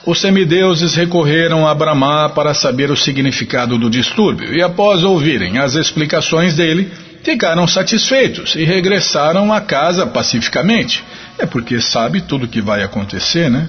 Os 0.06 0.22
semideuses 0.22 0.94
recorreram 0.96 1.68
a 1.68 1.74
Brahma 1.74 2.30
para 2.30 2.54
saber 2.54 2.92
o 2.92 2.96
significado 2.96 3.78
do 3.78 3.90
distúrbio 3.90 4.56
e, 4.56 4.62
após 4.62 5.04
ouvirem 5.04 5.58
as 5.58 5.74
explicações 5.74 6.56
dele, 6.56 6.92
ficaram 7.24 7.68
satisfeitos 7.68 8.56
e 8.56 8.64
regressaram 8.64 9.52
a 9.52 9.60
casa 9.60 10.06
pacificamente. 10.06 11.04
É 11.40 11.46
porque 11.48 11.82
sabe 11.82 12.22
tudo 12.22 12.46
o 12.46 12.48
que 12.48 12.62
vai 12.62 12.84
acontecer, 12.84 13.50
né? 13.50 13.68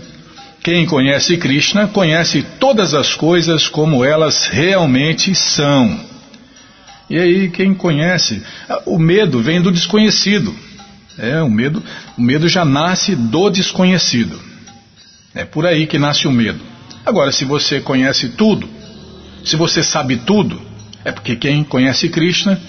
Quem 0.62 0.84
conhece 0.84 1.38
Krishna 1.38 1.86
conhece 1.88 2.44
todas 2.60 2.92
as 2.92 3.14
coisas 3.14 3.66
como 3.66 4.04
elas 4.04 4.46
realmente 4.46 5.34
são. 5.34 6.15
E 7.08 7.18
aí 7.18 7.50
quem 7.50 7.72
conhece, 7.74 8.42
o 8.84 8.98
medo 8.98 9.40
vem 9.40 9.60
do 9.60 9.70
desconhecido. 9.70 10.54
É, 11.18 11.40
o 11.42 11.48
medo, 11.48 11.82
o 12.18 12.20
medo 12.20 12.48
já 12.48 12.64
nasce 12.64 13.14
do 13.14 13.48
desconhecido. 13.48 14.38
É 15.34 15.44
por 15.44 15.66
aí 15.66 15.86
que 15.86 15.98
nasce 15.98 16.26
o 16.26 16.32
medo. 16.32 16.60
Agora, 17.04 17.30
se 17.30 17.44
você 17.44 17.80
conhece 17.80 18.30
tudo, 18.30 18.68
se 19.44 19.54
você 19.54 19.82
sabe 19.82 20.16
tudo, 20.16 20.60
é 21.04 21.12
porque 21.12 21.36
quem 21.36 21.62
conhece 21.62 22.08
Krishna 22.08 22.60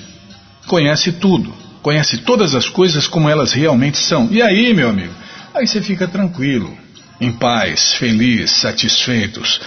conhece 0.67 1.13
tudo, 1.13 1.51
conhece 1.81 2.19
todas 2.19 2.53
as 2.53 2.69
coisas 2.69 3.07
como 3.07 3.29
elas 3.29 3.51
realmente 3.51 3.97
são. 3.97 4.29
E 4.31 4.41
aí, 4.41 4.73
meu 4.73 4.89
amigo, 4.89 5.13
aí 5.53 5.65
você 5.65 5.81
fica 5.81 6.07
tranquilo, 6.07 6.77
em 7.19 7.31
paz, 7.31 7.93
feliz, 7.93 8.51
satisfeitos. 8.51 9.59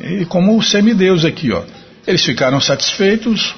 E 0.00 0.24
como 0.26 0.56
o 0.56 0.62
semideus 0.62 1.24
aqui, 1.24 1.50
ó. 1.50 1.64
Eles 2.06 2.24
ficaram 2.24 2.60
satisfeitos, 2.60 3.54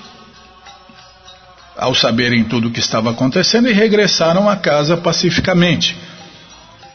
ao 1.77 1.95
saberem 1.95 2.45
tudo 2.45 2.69
o 2.69 2.71
que 2.71 2.81
estava 2.81 3.11
acontecendo 3.11 3.69
e 3.69 3.73
regressaram 3.73 4.49
a 4.49 4.57
casa 4.57 4.97
pacificamente. 4.97 5.97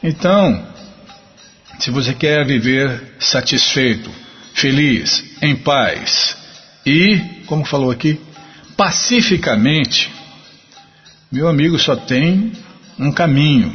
Então, 0.01 0.65
se 1.79 1.91
você 1.91 2.13
quer 2.13 2.45
viver 2.45 3.15
satisfeito, 3.19 4.09
feliz, 4.53 5.23
em 5.41 5.55
paz 5.55 6.37
e, 6.85 7.19
como 7.45 7.65
falou 7.65 7.91
aqui, 7.91 8.19
pacificamente, 8.75 10.09
meu 11.31 11.47
amigo 11.47 11.77
só 11.77 11.95
tem 11.95 12.51
um 12.97 13.11
caminho: 13.11 13.73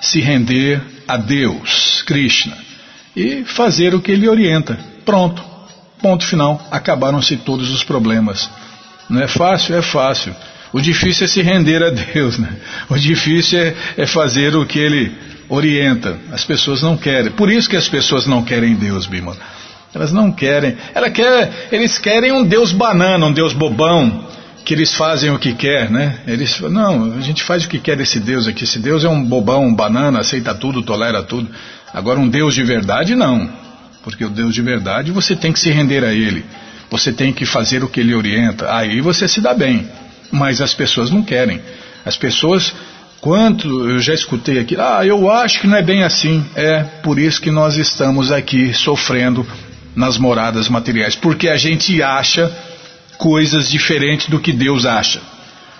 se 0.00 0.20
render 0.20 0.80
a 1.08 1.16
Deus, 1.16 2.02
Krishna, 2.02 2.56
e 3.16 3.44
fazer 3.44 3.94
o 3.94 4.00
que 4.00 4.12
ele 4.12 4.28
orienta. 4.28 4.78
Pronto, 5.04 5.44
ponto 6.00 6.24
final. 6.24 6.66
Acabaram-se 6.70 7.36
todos 7.38 7.70
os 7.70 7.84
problemas. 7.84 8.48
Não 9.08 9.22
é 9.22 9.28
fácil? 9.28 9.76
É 9.76 9.82
fácil. 9.82 10.34
O 10.72 10.80
difícil 10.80 11.24
é 11.24 11.28
se 11.28 11.40
render 11.40 11.82
a 11.82 11.90
Deus, 11.90 12.38
né? 12.38 12.48
O 12.88 12.96
difícil 12.96 13.58
é, 13.58 13.74
é 13.96 14.06
fazer 14.06 14.56
o 14.56 14.66
que 14.66 14.78
Ele 14.78 15.12
orienta. 15.48 16.18
As 16.32 16.44
pessoas 16.44 16.82
não 16.82 16.96
querem. 16.96 17.30
Por 17.30 17.50
isso 17.50 17.68
que 17.68 17.76
as 17.76 17.88
pessoas 17.88 18.26
não 18.26 18.42
querem 18.42 18.74
Deus, 18.74 19.06
Bima. 19.06 19.36
Elas 19.94 20.12
não 20.12 20.32
querem. 20.32 20.76
Ela 20.92 21.10
quer, 21.10 21.68
eles 21.70 21.98
querem 21.98 22.32
um 22.32 22.42
Deus 22.42 22.72
banana, 22.72 23.24
um 23.24 23.32
Deus 23.32 23.52
bobão, 23.52 24.26
que 24.64 24.74
eles 24.74 24.94
fazem 24.94 25.30
o 25.30 25.38
que 25.38 25.54
quer, 25.54 25.90
né? 25.90 26.18
Eles 26.26 26.58
não, 26.60 27.14
a 27.14 27.20
gente 27.20 27.44
faz 27.44 27.64
o 27.64 27.68
que 27.68 27.78
quer 27.78 27.96
desse 27.96 28.18
Deus 28.18 28.48
aqui. 28.48 28.64
Esse 28.64 28.78
Deus 28.78 29.04
é 29.04 29.08
um 29.08 29.22
bobão, 29.22 29.64
um 29.64 29.74
banana, 29.74 30.20
aceita 30.20 30.54
tudo, 30.54 30.82
tolera 30.82 31.22
tudo. 31.22 31.48
Agora 31.92 32.18
um 32.18 32.28
Deus 32.28 32.54
de 32.54 32.64
verdade 32.64 33.14
não, 33.14 33.48
porque 34.02 34.24
o 34.24 34.30
Deus 34.30 34.52
de 34.52 34.62
verdade 34.62 35.12
você 35.12 35.36
tem 35.36 35.52
que 35.52 35.60
se 35.60 35.70
render 35.70 36.02
a 36.02 36.12
Ele. 36.12 36.44
Você 36.90 37.12
tem 37.12 37.32
que 37.32 37.44
fazer 37.44 37.82
o 37.82 37.88
que 37.88 38.00
ele 38.00 38.14
orienta. 38.14 38.74
Aí 38.74 39.00
você 39.00 39.26
se 39.26 39.40
dá 39.40 39.54
bem. 39.54 39.88
Mas 40.30 40.60
as 40.60 40.74
pessoas 40.74 41.10
não 41.10 41.22
querem. 41.22 41.60
As 42.04 42.16
pessoas, 42.16 42.74
quanto 43.20 43.88
eu 43.88 43.98
já 43.98 44.14
escutei 44.14 44.58
aqui, 44.58 44.76
ah, 44.78 45.04
eu 45.04 45.30
acho 45.30 45.60
que 45.60 45.66
não 45.66 45.76
é 45.76 45.82
bem 45.82 46.02
assim. 46.02 46.44
É 46.54 46.82
por 47.02 47.18
isso 47.18 47.40
que 47.40 47.50
nós 47.50 47.76
estamos 47.76 48.30
aqui 48.30 48.74
sofrendo 48.74 49.46
nas 49.94 50.18
moradas 50.18 50.68
materiais. 50.68 51.14
Porque 51.14 51.48
a 51.48 51.56
gente 51.56 52.02
acha 52.02 52.50
coisas 53.16 53.70
diferentes 53.70 54.28
do 54.28 54.40
que 54.40 54.52
Deus 54.52 54.84
acha. 54.84 55.20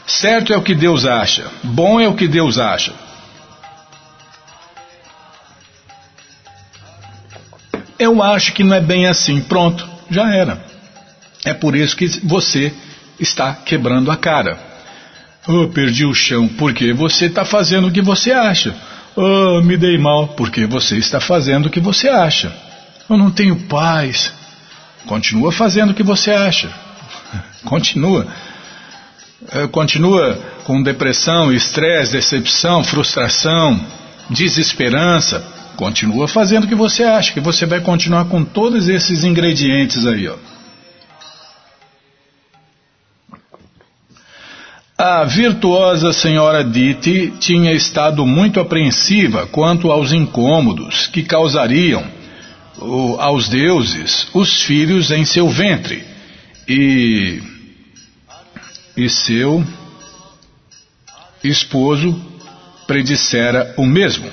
Certo 0.06 0.52
é 0.52 0.56
o 0.56 0.62
que 0.62 0.74
Deus 0.74 1.04
acha. 1.06 1.44
Bom 1.62 2.00
é 2.00 2.06
o 2.06 2.14
que 2.14 2.28
Deus 2.28 2.58
acha. 2.58 2.92
Eu 7.98 8.22
acho 8.22 8.52
que 8.52 8.62
não 8.62 8.76
é 8.76 8.80
bem 8.80 9.06
assim. 9.06 9.40
Pronto, 9.40 9.88
já 10.10 10.34
era. 10.34 10.63
É 11.44 11.52
por 11.52 11.76
isso 11.76 11.96
que 11.96 12.07
você 12.22 12.72
está 13.20 13.52
quebrando 13.52 14.11
a 14.11 14.16
cara. 14.16 14.59
Oh, 15.46 15.68
perdi 15.68 16.07
o 16.07 16.14
chão, 16.14 16.48
porque 16.48 16.92
você 16.92 17.26
está 17.26 17.44
fazendo 17.44 17.88
o 17.88 17.92
que 17.92 18.00
você 18.00 18.33
acha. 18.33 18.74
Oh, 19.14 19.61
me 19.61 19.76
dei 19.76 19.98
mal, 19.98 20.28
porque 20.28 20.66
você 20.66 20.96
está 20.96 21.20
fazendo 21.20 21.66
o 21.66 21.70
que 21.70 21.80
você 21.80 22.09
acha. 22.09 22.52
Eu 23.09 23.18
não 23.18 23.30
tenho 23.30 23.57
paz. 23.57 24.33
Continua 25.07 25.52
fazendo 25.52 25.90
o 25.90 25.94
que 25.94 26.02
você 26.02 26.30
acha. 26.30 26.72
Continua. 27.64 28.26
É, 29.52 29.66
continua 29.66 30.38
com 30.64 30.83
depressão, 30.83 31.52
estresse, 31.52 32.12
decepção, 32.12 32.83
frustração, 32.83 33.78
desesperança. 34.30 35.44
Continua 35.76 36.26
fazendo 36.26 36.64
o 36.64 36.66
que 36.66 36.74
você 36.74 37.04
acha, 37.04 37.33
que 37.33 37.40
você 37.40 37.66
vai 37.66 37.80
continuar 37.80 38.24
com 38.24 38.42
todos 38.42 38.88
esses 38.88 39.22
ingredientes 39.22 40.07
aí, 40.07 40.28
ó. 40.28 40.37
A 45.06 45.22
virtuosa 45.24 46.14
senhora 46.14 46.64
Diti 46.64 47.34
tinha 47.38 47.74
estado 47.74 48.24
muito 48.24 48.58
apreensiva 48.58 49.46
quanto 49.46 49.92
aos 49.92 50.12
incômodos 50.12 51.08
que 51.08 51.22
causariam 51.22 52.02
aos 53.18 53.46
deuses 53.46 54.26
os 54.32 54.62
filhos 54.62 55.10
em 55.10 55.26
seu 55.26 55.46
ventre 55.46 56.02
e, 56.66 57.38
e 58.96 59.10
seu 59.10 59.62
esposo 61.44 62.18
predissera 62.86 63.74
o 63.76 63.84
mesmo. 63.84 64.32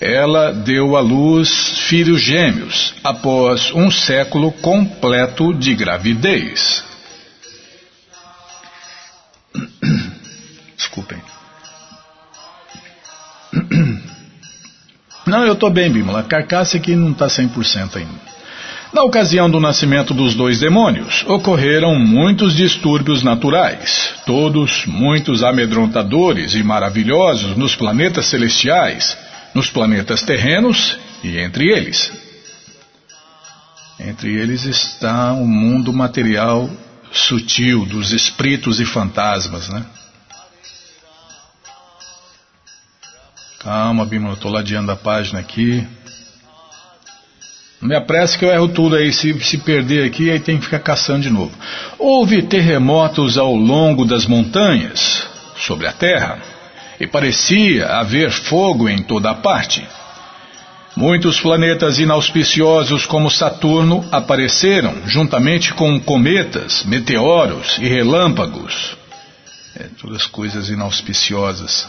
Ela 0.00 0.52
deu 0.52 0.94
à 0.94 1.00
luz 1.00 1.80
filhos 1.88 2.22
gêmeos 2.22 2.94
após 3.02 3.72
um 3.74 3.90
século 3.90 4.52
completo 4.52 5.52
de 5.52 5.74
gravidez. 5.74 6.89
Desculpem. 10.76 11.18
Não, 15.26 15.44
eu 15.44 15.52
estou 15.52 15.70
bem, 15.70 15.90
Bímola. 15.90 16.20
A 16.20 16.24
carcaça 16.24 16.76
aqui 16.76 16.96
não 16.96 17.12
está 17.12 17.26
100% 17.26 17.96
ainda. 17.96 18.30
Na 18.92 19.04
ocasião 19.04 19.48
do 19.48 19.60
nascimento 19.60 20.12
dos 20.12 20.34
dois 20.34 20.58
demônios, 20.58 21.24
ocorreram 21.28 21.94
muitos 21.94 22.56
distúrbios 22.56 23.22
naturais, 23.22 24.14
todos 24.26 24.84
muitos 24.86 25.44
amedrontadores 25.44 26.56
e 26.56 26.62
maravilhosos 26.64 27.56
nos 27.56 27.76
planetas 27.76 28.26
celestiais, 28.26 29.16
nos 29.54 29.70
planetas 29.70 30.22
terrenos 30.22 30.98
e 31.22 31.38
entre 31.38 31.68
eles. 31.68 32.12
Entre 34.00 34.34
eles 34.34 34.64
está 34.64 35.34
o 35.34 35.46
mundo 35.46 35.92
material 35.92 36.68
sutil 37.12 37.84
dos 37.84 38.12
espíritos 38.12 38.80
e 38.80 38.84
fantasmas, 38.84 39.68
né? 39.68 39.84
Calma, 43.60 44.06
Bima, 44.06 44.30
eu 44.30 44.34
estou 44.34 44.50
ladeando 44.50 44.90
a 44.90 44.96
página 44.96 45.38
aqui. 45.38 45.86
Não 47.80 47.88
me 47.88 47.94
apresse 47.94 48.38
que 48.38 48.44
eu 48.44 48.50
erro 48.50 48.68
tudo 48.68 48.96
aí. 48.96 49.12
Se, 49.12 49.38
se 49.40 49.58
perder 49.58 50.06
aqui, 50.06 50.30
aí 50.30 50.40
tem 50.40 50.56
que 50.58 50.64
ficar 50.64 50.80
caçando 50.80 51.20
de 51.20 51.30
novo. 51.30 51.52
Houve 51.98 52.42
terremotos 52.42 53.36
ao 53.36 53.54
longo 53.54 54.04
das 54.04 54.26
montanhas, 54.26 55.26
sobre 55.56 55.86
a 55.86 55.92
terra, 55.92 56.38
e 56.98 57.06
parecia 57.06 57.86
haver 57.86 58.30
fogo 58.30 58.88
em 58.88 59.02
toda 59.02 59.30
a 59.30 59.34
parte. 59.34 59.86
Muitos 60.96 61.40
planetas 61.40 61.98
inauspiciosos 61.98 63.06
como 63.06 63.30
Saturno 63.30 64.04
apareceram, 64.10 64.94
juntamente 65.06 65.72
com 65.72 66.00
cometas, 66.00 66.82
meteoros 66.84 67.78
e 67.78 67.88
relâmpagos. 67.88 68.96
É, 69.76 69.84
todas 70.00 70.26
coisas 70.26 70.68
inauspiciosas. 70.68 71.86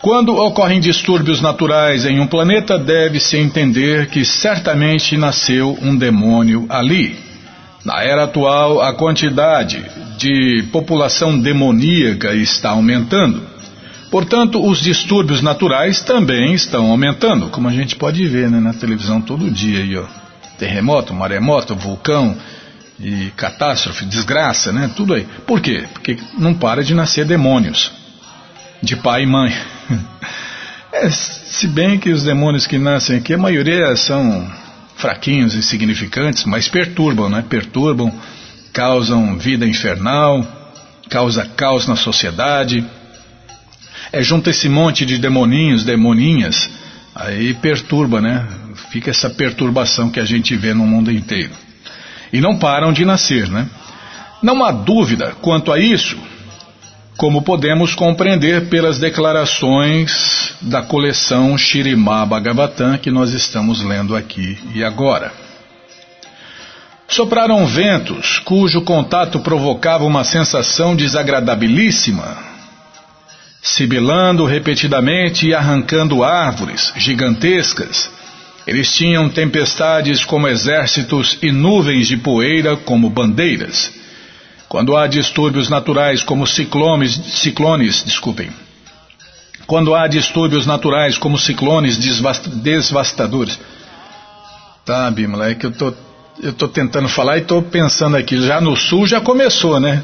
Quando 0.00 0.34
ocorrem 0.34 0.80
distúrbios 0.80 1.40
naturais 1.40 2.04
em 2.04 2.18
um 2.18 2.26
planeta, 2.26 2.76
deve-se 2.76 3.36
entender 3.36 4.08
que 4.08 4.24
certamente 4.24 5.16
nasceu 5.16 5.78
um 5.80 5.94
demônio 5.94 6.66
ali. 6.68 7.16
Na 7.84 8.02
era 8.02 8.24
atual, 8.24 8.80
a 8.80 8.94
quantidade 8.94 9.84
de 10.16 10.64
população 10.72 11.38
demoníaca 11.38 12.34
está 12.34 12.70
aumentando. 12.70 13.51
Portanto, 14.12 14.62
os 14.62 14.78
distúrbios 14.78 15.40
naturais 15.40 16.02
também 16.02 16.52
estão 16.52 16.90
aumentando, 16.90 17.48
como 17.48 17.66
a 17.66 17.72
gente 17.72 17.96
pode 17.96 18.28
ver 18.28 18.50
né, 18.50 18.60
na 18.60 18.74
televisão 18.74 19.22
todo 19.22 19.50
dia. 19.50 19.78
Aí, 19.78 19.96
ó. 19.96 20.04
Terremoto, 20.58 21.14
maremoto, 21.14 21.74
vulcão 21.74 22.36
e 23.00 23.32
catástrofe, 23.34 24.04
desgraça, 24.04 24.70
né? 24.70 24.90
Tudo 24.94 25.14
aí. 25.14 25.26
Por 25.46 25.62
quê? 25.62 25.86
Porque 25.94 26.18
não 26.36 26.52
para 26.52 26.84
de 26.84 26.92
nascer 26.92 27.24
demônios, 27.24 27.90
de 28.82 28.96
pai 28.96 29.22
e 29.22 29.26
mãe. 29.26 29.50
É, 30.94 31.08
se 31.08 31.66
bem 31.68 31.98
que 31.98 32.10
os 32.10 32.22
demônios 32.22 32.66
que 32.66 32.76
nascem 32.76 33.16
aqui, 33.16 33.32
a 33.32 33.38
maioria 33.38 33.96
são 33.96 34.46
fraquinhos, 34.94 35.54
insignificantes, 35.54 36.44
mas 36.44 36.68
perturbam, 36.68 37.30
né? 37.30 37.42
Perturbam, 37.48 38.12
causam 38.74 39.38
vida 39.38 39.66
infernal, 39.66 40.46
causa 41.08 41.46
caos 41.46 41.88
na 41.88 41.96
sociedade. 41.96 42.84
É, 44.12 44.22
junta 44.22 44.50
esse 44.50 44.68
monte 44.68 45.06
de 45.06 45.16
demoninhos, 45.16 45.84
demoninhas, 45.84 46.68
aí 47.14 47.54
perturba, 47.54 48.20
né? 48.20 48.46
Fica 48.90 49.10
essa 49.10 49.30
perturbação 49.30 50.10
que 50.10 50.20
a 50.20 50.24
gente 50.24 50.54
vê 50.54 50.74
no 50.74 50.86
mundo 50.86 51.10
inteiro. 51.10 51.52
E 52.30 52.40
não 52.40 52.58
param 52.58 52.92
de 52.92 53.04
nascer, 53.04 53.48
né? 53.48 53.66
Não 54.42 54.62
há 54.62 54.70
dúvida 54.70 55.34
quanto 55.40 55.72
a 55.72 55.78
isso, 55.78 56.16
como 57.16 57.42
podemos 57.42 57.94
compreender 57.94 58.68
pelas 58.68 58.98
declarações 58.98 60.54
da 60.60 60.82
coleção 60.82 61.56
Shirimá 61.56 62.26
Bhagavatam 62.26 62.98
que 62.98 63.10
nós 63.10 63.32
estamos 63.32 63.82
lendo 63.82 64.16
aqui 64.16 64.58
e 64.74 64.82
agora. 64.82 65.32
Sopraram 67.08 67.66
ventos 67.66 68.40
cujo 68.40 68.82
contato 68.82 69.40
provocava 69.40 70.04
uma 70.04 70.24
sensação 70.24 70.96
desagradabilíssima, 70.96 72.51
sibilando 73.62 74.44
repetidamente 74.44 75.46
e 75.46 75.54
arrancando 75.54 76.24
árvores 76.24 76.92
gigantescas. 76.96 78.10
Eles 78.66 78.92
tinham 78.92 79.28
tempestades 79.28 80.24
como 80.24 80.48
exércitos 80.48 81.38
e 81.40 81.52
nuvens 81.52 82.08
de 82.08 82.16
poeira 82.16 82.76
como 82.76 83.10
bandeiras 83.10 83.92
Quando 84.68 84.96
há 84.96 85.06
distúrbios 85.06 85.68
naturais 85.68 86.22
como 86.24 86.46
ciclones, 86.46 87.12
ciclones, 87.40 88.02
desculpem. 88.04 88.50
Quando 89.66 89.94
há 89.94 90.06
distúrbios 90.08 90.66
naturais 90.66 91.18
como 91.18 91.38
ciclones 91.38 91.98
devastadores. 92.62 93.60
Tá, 94.84 95.10
Bimala, 95.10 95.50
é 95.50 95.54
que 95.54 95.66
eu 95.66 95.72
tô, 95.72 95.92
eu 96.42 96.52
tô 96.52 96.68
tentando 96.68 97.08
falar 97.08 97.38
e 97.38 97.42
tô 97.42 97.62
pensando 97.62 98.16
aqui. 98.16 98.40
Já 98.40 98.60
no 98.60 98.76
sul 98.76 99.06
já 99.06 99.20
começou, 99.20 99.78
né? 99.78 100.02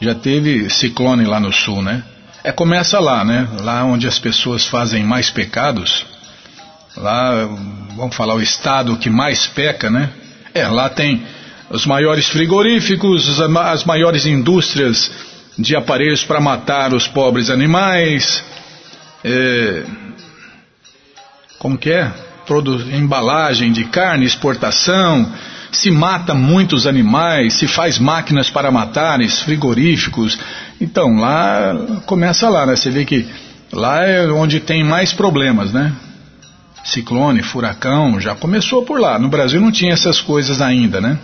Já 0.00 0.14
teve 0.14 0.70
ciclone 0.70 1.24
lá 1.24 1.40
no 1.40 1.52
sul, 1.52 1.82
né? 1.82 2.02
É, 2.46 2.52
começa 2.52 3.00
lá, 3.00 3.24
né? 3.24 3.48
Lá 3.60 3.82
onde 3.82 4.06
as 4.06 4.20
pessoas 4.20 4.68
fazem 4.68 5.02
mais 5.02 5.28
pecados. 5.30 6.06
Lá, 6.96 7.44
vamos 7.96 8.14
falar, 8.14 8.34
o 8.36 8.40
estado 8.40 8.96
que 8.96 9.10
mais 9.10 9.48
peca, 9.48 9.90
né? 9.90 10.10
É, 10.54 10.68
lá 10.68 10.88
tem 10.88 11.26
os 11.68 11.84
maiores 11.84 12.28
frigoríficos, 12.28 13.40
as 13.40 13.84
maiores 13.84 14.26
indústrias 14.26 15.10
de 15.58 15.74
aparelhos 15.74 16.22
para 16.22 16.40
matar 16.40 16.94
os 16.94 17.08
pobres 17.08 17.50
animais. 17.50 18.44
É, 19.24 19.82
como 21.58 21.76
que 21.76 21.90
é? 21.90 22.12
Produ 22.46 22.80
embalagem 22.92 23.72
de 23.72 23.86
carne, 23.86 24.24
exportação. 24.24 25.32
Se 25.70 25.90
mata 25.90 26.34
muitos 26.34 26.86
animais, 26.86 27.54
se 27.54 27.66
faz 27.66 27.98
máquinas 27.98 28.48
para 28.50 28.70
matar, 28.70 29.18
frigoríficos. 29.44 30.38
Então, 30.80 31.16
lá 31.18 31.74
começa 32.06 32.48
lá, 32.48 32.66
né? 32.66 32.76
Você 32.76 32.90
vê 32.90 33.04
que 33.04 33.26
lá 33.72 34.04
é 34.04 34.26
onde 34.28 34.60
tem 34.60 34.84
mais 34.84 35.12
problemas, 35.12 35.72
né? 35.72 35.92
Ciclone, 36.84 37.42
furacão, 37.42 38.20
já 38.20 38.34
começou 38.34 38.84
por 38.84 39.00
lá. 39.00 39.18
No 39.18 39.28
Brasil 39.28 39.60
não 39.60 39.72
tinha 39.72 39.92
essas 39.92 40.20
coisas 40.20 40.60
ainda, 40.60 41.00
né? 41.00 41.18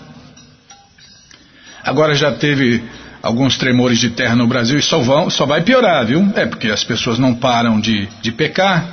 Agora 1.84 2.14
já 2.14 2.32
teve 2.32 2.82
alguns 3.22 3.56
tremores 3.56 3.98
de 3.98 4.10
terra 4.10 4.34
no 4.34 4.46
Brasil 4.46 4.78
e 4.78 4.82
só, 4.82 4.98
vão, 4.98 5.30
só 5.30 5.46
vai 5.46 5.62
piorar, 5.62 6.04
viu? 6.04 6.28
É 6.34 6.44
porque 6.44 6.68
as 6.68 6.82
pessoas 6.82 7.18
não 7.18 7.34
param 7.34 7.80
de, 7.80 8.08
de 8.20 8.32
pecar, 8.32 8.84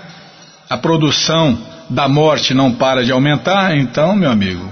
a 0.69 0.77
produção 0.77 1.57
da 1.89 2.07
morte 2.07 2.53
não 2.53 2.71
para 2.71 3.03
de 3.03 3.11
aumentar, 3.11 3.75
então, 3.75 4.15
meu 4.15 4.29
amigo, 4.29 4.71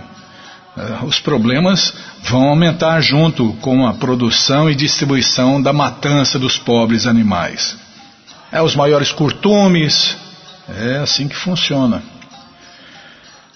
os 1.03 1.19
problemas 1.19 1.93
vão 2.21 2.43
aumentar 2.43 3.01
junto 3.01 3.53
com 3.61 3.87
a 3.87 3.93
produção 3.93 4.69
e 4.69 4.75
distribuição 4.75 5.61
da 5.61 5.73
matança 5.73 6.37
dos 6.37 6.57
pobres 6.57 7.07
animais. 7.07 7.75
É 8.51 8.61
os 8.61 8.75
maiores 8.75 9.11
curtumes, 9.11 10.15
é 10.69 10.97
assim 10.97 11.27
que 11.27 11.35
funciona. 11.35 12.03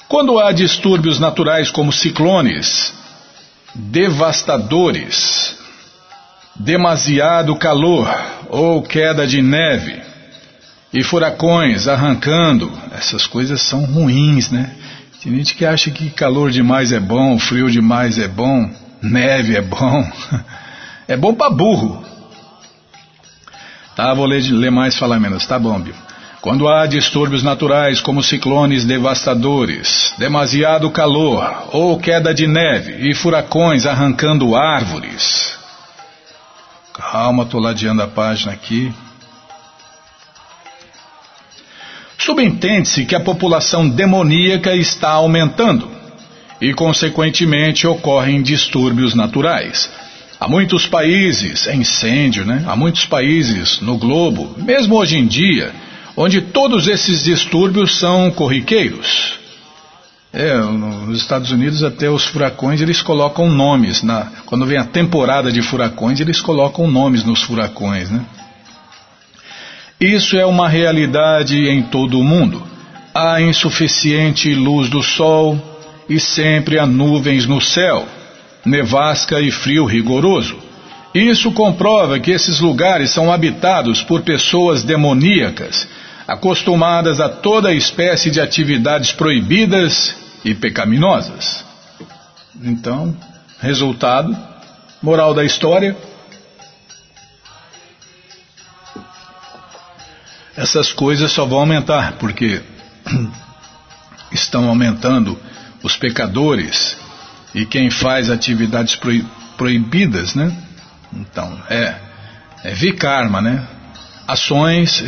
Quando 0.08 0.40
há 0.40 0.52
distúrbios 0.52 1.20
naturais 1.20 1.70
como 1.70 1.94
ciclones, 1.94 2.94
devastadores, 3.74 5.56
demasiado 6.56 7.56
calor 7.56 8.10
ou 8.50 8.82
queda 8.82 9.26
de 9.26 9.42
neve 9.42 10.02
e 10.94 11.04
furacões 11.04 11.88
arrancando, 11.88 12.72
essas 12.92 13.26
coisas 13.26 13.62
são 13.62 13.86
ruins, 13.86 14.52
né? 14.52 14.76
Tem 15.24 15.36
gente 15.36 15.54
que 15.54 15.66
acha 15.66 15.92
que 15.92 16.10
calor 16.10 16.50
demais 16.50 16.92
é 16.92 17.00
bom, 17.00 17.38
frio 17.38 17.70
demais 17.70 18.18
é 18.18 18.28
bom, 18.28 18.70
neve 19.02 19.56
é 19.56 19.62
bom. 19.62 20.10
É 21.08 21.18
bom 21.18 21.34
para 21.34 21.54
burro. 21.54 22.02
Tá, 23.98 24.14
vou 24.14 24.26
ler, 24.26 24.42
ler 24.44 24.72
mais, 24.72 24.96
falar 24.96 25.20
menos. 25.20 25.46
Tá 25.46 25.60
bom, 25.60 25.78
Bill. 25.78 25.96
Quando 26.40 26.70
há 26.70 26.86
distúrbios 26.86 27.44
naturais 27.44 28.00
como 28.00 28.24
ciclones 28.24 28.86
devastadores, 28.86 30.14
demasiado 30.18 30.90
calor 30.90 31.68
ou 31.74 32.00
queda 32.00 32.34
de 32.34 32.48
neve 32.48 33.10
e 33.10 33.14
furacões 33.14 33.86
arrancando 33.86 34.56
árvores. 34.56 35.58
Calma, 36.94 37.44
estou 37.44 37.60
ladeando 37.60 38.04
a 38.04 38.08
página 38.08 38.54
aqui. 38.54 38.94
Subentende-se 42.24 43.04
que 43.06 43.16
a 43.16 43.20
população 43.20 43.90
demoníaca 43.90 44.76
está 44.76 45.10
aumentando 45.10 45.90
e, 46.62 46.72
consequentemente, 46.72 47.88
ocorrem 47.88 48.44
distúrbios 48.44 49.16
naturais. 49.16 49.90
Há 50.40 50.48
muitos 50.48 50.86
países, 50.86 51.66
é 51.66 51.76
incêndio, 51.76 52.46
né? 52.46 52.64
Há 52.68 52.76
muitos 52.76 53.06
países 53.06 53.82
no 53.82 53.98
globo, 53.98 54.56
mesmo 54.58 54.98
hoje 54.98 55.18
em 55.18 55.26
dia, 55.26 55.74
onde 56.16 56.42
todos 56.42 56.88
esses 56.88 57.24
distúrbios 57.24 57.98
são 57.98 58.30
corriqueiros. 58.30 59.40
É, 60.32 60.56
nos 60.60 61.18
Estados 61.20 61.52
Unidos 61.52 61.84
até 61.84 62.10
os 62.10 62.26
furacões 62.26 62.80
eles 62.82 63.02
colocam 63.02 63.50
nomes 63.50 64.02
na, 64.02 64.32
quando 64.46 64.66
vem 64.66 64.78
a 64.78 64.86
temporada 64.86 65.52
de 65.52 65.62
furacões 65.62 66.22
eles 66.22 66.40
colocam 66.40 66.88
nomes 66.88 67.24
nos 67.24 67.42
furacões, 67.42 68.10
né? 68.10 68.24
Isso 70.02 70.36
é 70.36 70.44
uma 70.44 70.68
realidade 70.68 71.70
em 71.70 71.84
todo 71.84 72.20
o 72.20 72.24
mundo. 72.24 72.64
Há 73.14 73.40
insuficiente 73.40 74.52
luz 74.56 74.90
do 74.90 75.04
sol 75.04 75.62
e 76.10 76.20
sempre 76.20 76.80
há 76.80 76.88
nuvens 76.88 77.46
no 77.46 77.62
céu, 77.62 78.08
nevasca 78.66 79.40
e 79.40 79.52
frio 79.52 79.86
rigoroso. 79.86 80.58
Isso 81.14 81.52
comprova 81.52 82.20
que 82.20 82.32
esses 82.32 82.60
lugares 82.60 83.12
são 83.12 83.32
habitados 83.32 84.02
por 84.02 84.22
pessoas 84.22 84.84
demoníacas 84.84 85.88
acostumadas 86.28 87.20
a 87.20 87.30
toda 87.30 87.74
espécie 87.74 88.32
de 88.32 88.42
atividades 88.42 89.12
proibidas 89.12 90.16
e 90.44 90.56
pecaminosas. 90.56 91.64
Então, 92.64 93.16
resultado, 93.60 94.36
moral 95.02 95.34
da 95.34 95.44
história, 95.44 95.96
essas 100.56 100.92
coisas 100.92 101.32
só 101.32 101.46
vão 101.46 101.60
aumentar, 101.60 102.14
porque 102.14 102.62
estão 104.32 104.68
aumentando 104.68 105.38
os 105.84 105.96
pecadores 105.96 106.98
e 107.54 107.66
quem 107.66 107.90
faz 107.90 108.30
atividades 108.30 109.00
proibidas, 109.58 110.36
né? 110.36 110.56
Então, 111.14 111.62
é, 111.70 111.96
é 112.64 112.74
vikarma, 112.74 113.42
né? 113.42 113.68
ações, 114.32 115.04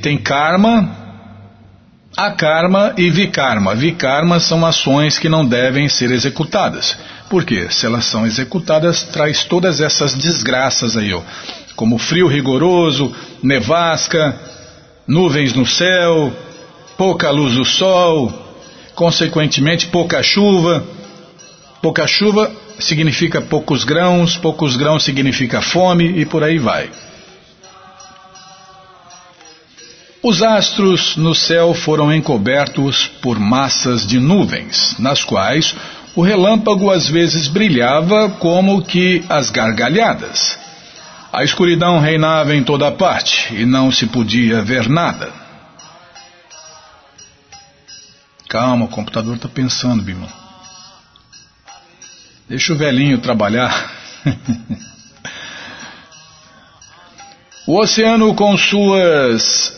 tem 0.00 0.16
karma, 0.18 0.88
a 2.16 2.30
karma 2.30 2.94
e 2.96 3.10
vikarma. 3.10 3.74
Vikarma 3.74 4.38
são 4.40 4.64
ações 4.64 5.18
que 5.18 5.28
não 5.28 5.44
devem 5.44 5.88
ser 5.88 6.10
executadas. 6.10 6.96
Por 7.28 7.44
quê? 7.44 7.68
Se 7.70 7.86
elas 7.86 8.04
são 8.06 8.26
executadas, 8.26 9.02
traz 9.02 9.44
todas 9.44 9.80
essas 9.80 10.14
desgraças 10.14 10.96
aí, 10.96 11.12
ó, 11.12 11.22
como 11.76 11.98
frio 11.98 12.26
rigoroso, 12.26 13.14
nevasca, 13.42 14.38
nuvens 15.08 15.54
no 15.54 15.64
céu, 15.64 16.30
pouca 16.98 17.30
luz 17.30 17.54
do 17.54 17.64
sol, 17.64 18.30
consequentemente 18.94 19.86
pouca 19.86 20.22
chuva. 20.22 20.84
Pouca 21.80 22.06
chuva 22.06 22.52
significa 22.78 23.40
poucos 23.40 23.84
grãos, 23.84 24.36
poucos 24.36 24.76
grãos 24.76 25.02
significa 25.02 25.62
fome 25.62 26.20
e 26.20 26.26
por 26.26 26.44
aí 26.44 26.58
vai. 26.58 26.90
Os 30.22 30.42
astros 30.42 31.16
no 31.16 31.34
céu 31.34 31.72
foram 31.72 32.12
encobertos 32.12 33.06
por 33.22 33.38
massas 33.38 34.06
de 34.06 34.18
nuvens, 34.18 34.96
nas 34.98 35.24
quais 35.24 35.74
o 36.14 36.22
relâmpago 36.22 36.90
às 36.90 37.08
vezes 37.08 37.46
brilhava 37.46 38.28
como 38.28 38.82
que 38.82 39.24
as 39.28 39.48
gargalhadas. 39.48 40.58
A 41.38 41.44
escuridão 41.44 42.00
reinava 42.00 42.52
em 42.52 42.64
toda 42.64 42.90
parte 42.90 43.54
e 43.54 43.64
não 43.64 43.92
se 43.92 44.08
podia 44.08 44.60
ver 44.60 44.88
nada. 44.88 45.32
Calma, 48.48 48.86
o 48.86 48.88
computador 48.88 49.36
está 49.36 49.48
pensando, 49.48 50.02
Bima. 50.02 50.26
Deixa 52.48 52.72
o 52.72 52.76
velhinho 52.76 53.18
trabalhar. 53.18 53.88
o 57.68 57.80
oceano, 57.80 58.34
com 58.34 58.58
suas 58.58 59.72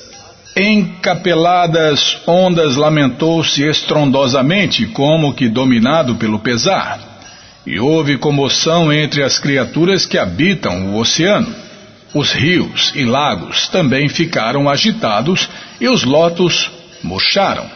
encapeladas 0.56 2.22
ondas 2.26 2.76
lamentou-se 2.76 3.62
estrondosamente, 3.62 4.86
como 4.86 5.34
que 5.34 5.46
dominado 5.46 6.14
pelo 6.14 6.38
pesar. 6.38 7.09
E 7.66 7.78
houve 7.78 8.16
comoção 8.16 8.92
entre 8.92 9.22
as 9.22 9.38
criaturas 9.38 10.06
que 10.06 10.16
habitam 10.16 10.92
o 10.92 10.98
oceano. 10.98 11.54
Os 12.14 12.32
rios 12.32 12.92
e 12.94 13.04
lagos 13.04 13.68
também 13.68 14.08
ficaram 14.08 14.68
agitados 14.68 15.48
e 15.80 15.88
os 15.88 16.02
lotos 16.02 16.70
murcharam. 17.02 17.70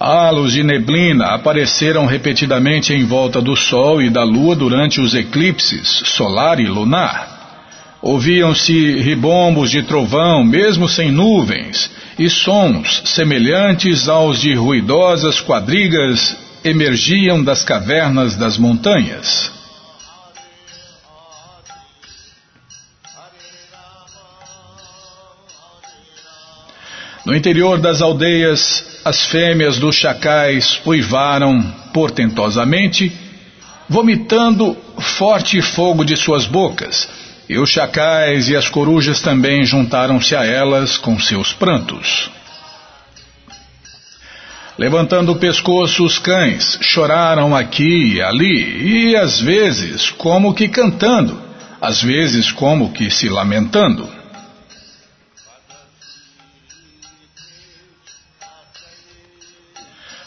Halos 0.00 0.52
de 0.52 0.64
neblina 0.64 1.26
apareceram 1.26 2.06
repetidamente 2.06 2.92
em 2.92 3.04
volta 3.04 3.40
do 3.40 3.54
Sol 3.54 4.02
e 4.02 4.10
da 4.10 4.24
Lua 4.24 4.56
durante 4.56 5.00
os 5.00 5.14
eclipses 5.14 6.02
solar 6.06 6.58
e 6.58 6.66
lunar. 6.66 7.40
Ouviam-se 8.02 8.98
ribombos 9.00 9.70
de 9.70 9.84
trovão, 9.84 10.42
mesmo 10.42 10.88
sem 10.88 11.12
nuvens, 11.12 11.88
e 12.18 12.28
sons 12.28 13.02
semelhantes 13.04 14.08
aos 14.08 14.40
de 14.40 14.54
ruidosas 14.54 15.40
quadrigas 15.40 16.36
emergiam 16.64 17.42
das 17.42 17.64
cavernas 17.64 18.36
das 18.36 18.56
montanhas. 18.56 19.50
No 27.24 27.36
interior 27.36 27.78
das 27.78 28.02
aldeias, 28.02 29.00
as 29.04 29.24
fêmeas 29.24 29.78
dos 29.78 29.94
chacais 29.94 30.80
uivaram 30.84 31.62
portentosamente, 31.92 33.12
vomitando 33.88 34.76
forte 34.98 35.62
fogo 35.62 36.04
de 36.04 36.16
suas 36.16 36.46
bocas, 36.46 37.08
e 37.48 37.58
os 37.58 37.70
chacais 37.70 38.48
e 38.48 38.56
as 38.56 38.68
corujas 38.68 39.20
também 39.20 39.64
juntaram-se 39.64 40.34
a 40.34 40.44
elas 40.44 40.96
com 40.96 41.18
seus 41.18 41.52
prantos. 41.52 42.30
Levantando 44.82 45.30
o 45.30 45.36
pescoço, 45.36 46.04
os 46.04 46.18
cães 46.18 46.76
choraram 46.82 47.54
aqui 47.54 48.14
e 48.14 48.20
ali, 48.20 49.10
e 49.10 49.16
às 49.16 49.40
vezes 49.40 50.10
como 50.10 50.52
que 50.52 50.68
cantando, 50.68 51.40
às 51.80 52.02
vezes 52.02 52.50
como 52.50 52.92
que 52.92 53.08
se 53.08 53.28
lamentando. 53.28 54.10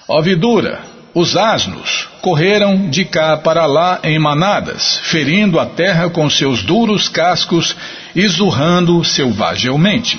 Ó 0.07 0.21
vidura, 0.21 0.79
os 1.13 1.35
asnos 1.35 2.07
correram 2.21 2.89
de 2.89 3.03
cá 3.03 3.35
para 3.35 3.65
lá 3.65 3.99
em 4.05 4.17
manadas, 4.17 4.99
ferindo 5.03 5.59
a 5.59 5.65
terra 5.65 6.09
com 6.09 6.29
seus 6.29 6.63
duros 6.63 7.09
cascos 7.09 7.75
e 8.15 8.25
zurrando 8.25 9.03
selvagemente. 9.03 10.17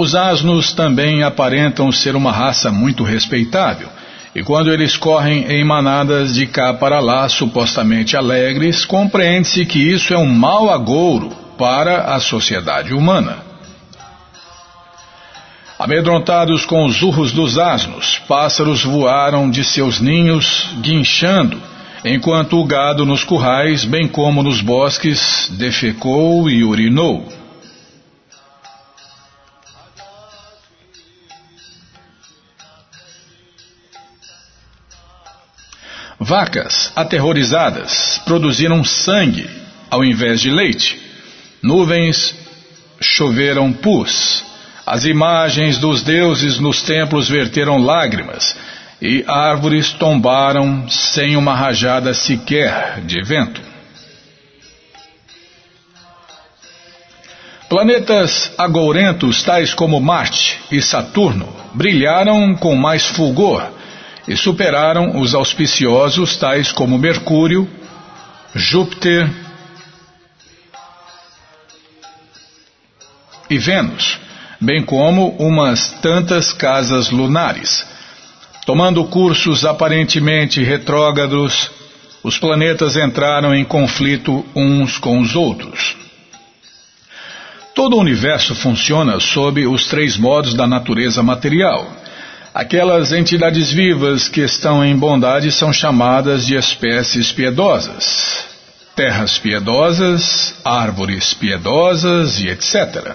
Os 0.00 0.14
asnos 0.14 0.72
também 0.72 1.24
aparentam 1.24 1.90
ser 1.90 2.14
uma 2.14 2.30
raça 2.30 2.70
muito 2.70 3.02
respeitável, 3.02 3.88
e 4.32 4.44
quando 4.44 4.72
eles 4.72 4.96
correm 4.96 5.50
em 5.50 5.64
manadas 5.64 6.34
de 6.34 6.46
cá 6.46 6.72
para 6.72 7.00
lá, 7.00 7.28
supostamente 7.28 8.16
alegres, 8.16 8.84
compreende-se 8.84 9.66
que 9.66 9.80
isso 9.80 10.14
é 10.14 10.16
um 10.16 10.32
mau 10.32 10.70
agouro 10.70 11.30
para 11.58 12.14
a 12.14 12.20
sociedade 12.20 12.94
humana. 12.94 13.38
Amedrontados 15.76 16.64
com 16.64 16.84
os 16.84 17.02
urros 17.02 17.32
dos 17.32 17.58
asnos, 17.58 18.20
pássaros 18.28 18.84
voaram 18.84 19.50
de 19.50 19.64
seus 19.64 20.00
ninhos, 20.00 20.68
guinchando, 20.80 21.60
enquanto 22.04 22.56
o 22.60 22.64
gado 22.64 23.04
nos 23.04 23.24
currais, 23.24 23.84
bem 23.84 24.06
como 24.06 24.44
nos 24.44 24.60
bosques, 24.60 25.50
defecou 25.58 26.48
e 26.48 26.62
urinou. 26.62 27.37
Vacas, 36.28 36.92
aterrorizadas, 36.94 38.20
produziram 38.26 38.84
sangue 38.84 39.48
ao 39.90 40.04
invés 40.04 40.42
de 40.42 40.50
leite. 40.50 41.00
Nuvens 41.62 42.34
choveram 43.00 43.72
pus. 43.72 44.44
As 44.84 45.06
imagens 45.06 45.78
dos 45.78 46.02
deuses 46.02 46.58
nos 46.58 46.82
templos 46.82 47.30
verteram 47.30 47.78
lágrimas, 47.78 48.54
e 49.00 49.24
árvores 49.26 49.92
tombaram 49.92 50.86
sem 50.90 51.34
uma 51.34 51.54
rajada 51.54 52.12
sequer 52.12 53.00
de 53.06 53.22
vento. 53.22 53.62
Planetas 57.70 58.52
agourentos 58.58 59.42
tais 59.42 59.72
como 59.72 59.98
Marte 59.98 60.60
e 60.70 60.82
Saturno 60.82 61.48
brilharam 61.72 62.54
com 62.54 62.76
mais 62.76 63.06
fulgor 63.06 63.77
e 64.28 64.36
superaram 64.36 65.18
os 65.18 65.34
auspiciosos 65.34 66.36
tais 66.36 66.70
como 66.70 66.98
Mercúrio, 66.98 67.68
Júpiter 68.54 69.28
e 73.50 73.58
Vênus 73.58 74.28
bem 74.60 74.84
como 74.84 75.30
umas 75.38 75.90
tantas 76.02 76.52
casas 76.52 77.10
lunares. 77.10 77.86
Tomando 78.66 79.04
cursos 79.04 79.64
aparentemente 79.64 80.62
retrógrados, 80.62 81.70
os 82.22 82.38
planetas 82.38 82.96
entraram 82.96 83.54
em 83.54 83.64
conflito 83.64 84.44
uns 84.54 84.98
com 84.98 85.20
os 85.20 85.34
outros. 85.36 85.96
Todo 87.74 87.96
o 87.96 88.00
universo 88.00 88.54
funciona 88.54 89.20
sob 89.20 89.64
os 89.66 89.86
três 89.86 90.16
modos 90.16 90.52
da 90.54 90.66
natureza 90.66 91.22
material. 91.22 91.88
Aquelas 92.54 93.12
entidades 93.12 93.70
vivas 93.70 94.28
que 94.28 94.40
estão 94.40 94.84
em 94.84 94.96
bondade 94.96 95.52
são 95.52 95.72
chamadas 95.72 96.46
de 96.46 96.56
espécies 96.56 97.30
piedosas, 97.30 98.46
terras 98.96 99.38
piedosas, 99.38 100.54
árvores 100.64 101.34
piedosas 101.34 102.40
e 102.40 102.48
etc. 102.48 103.14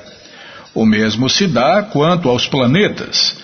O 0.73 0.85
mesmo 0.85 1.29
se 1.29 1.47
dá 1.47 1.81
quanto 1.81 2.29
aos 2.29 2.47
planetas. 2.47 3.35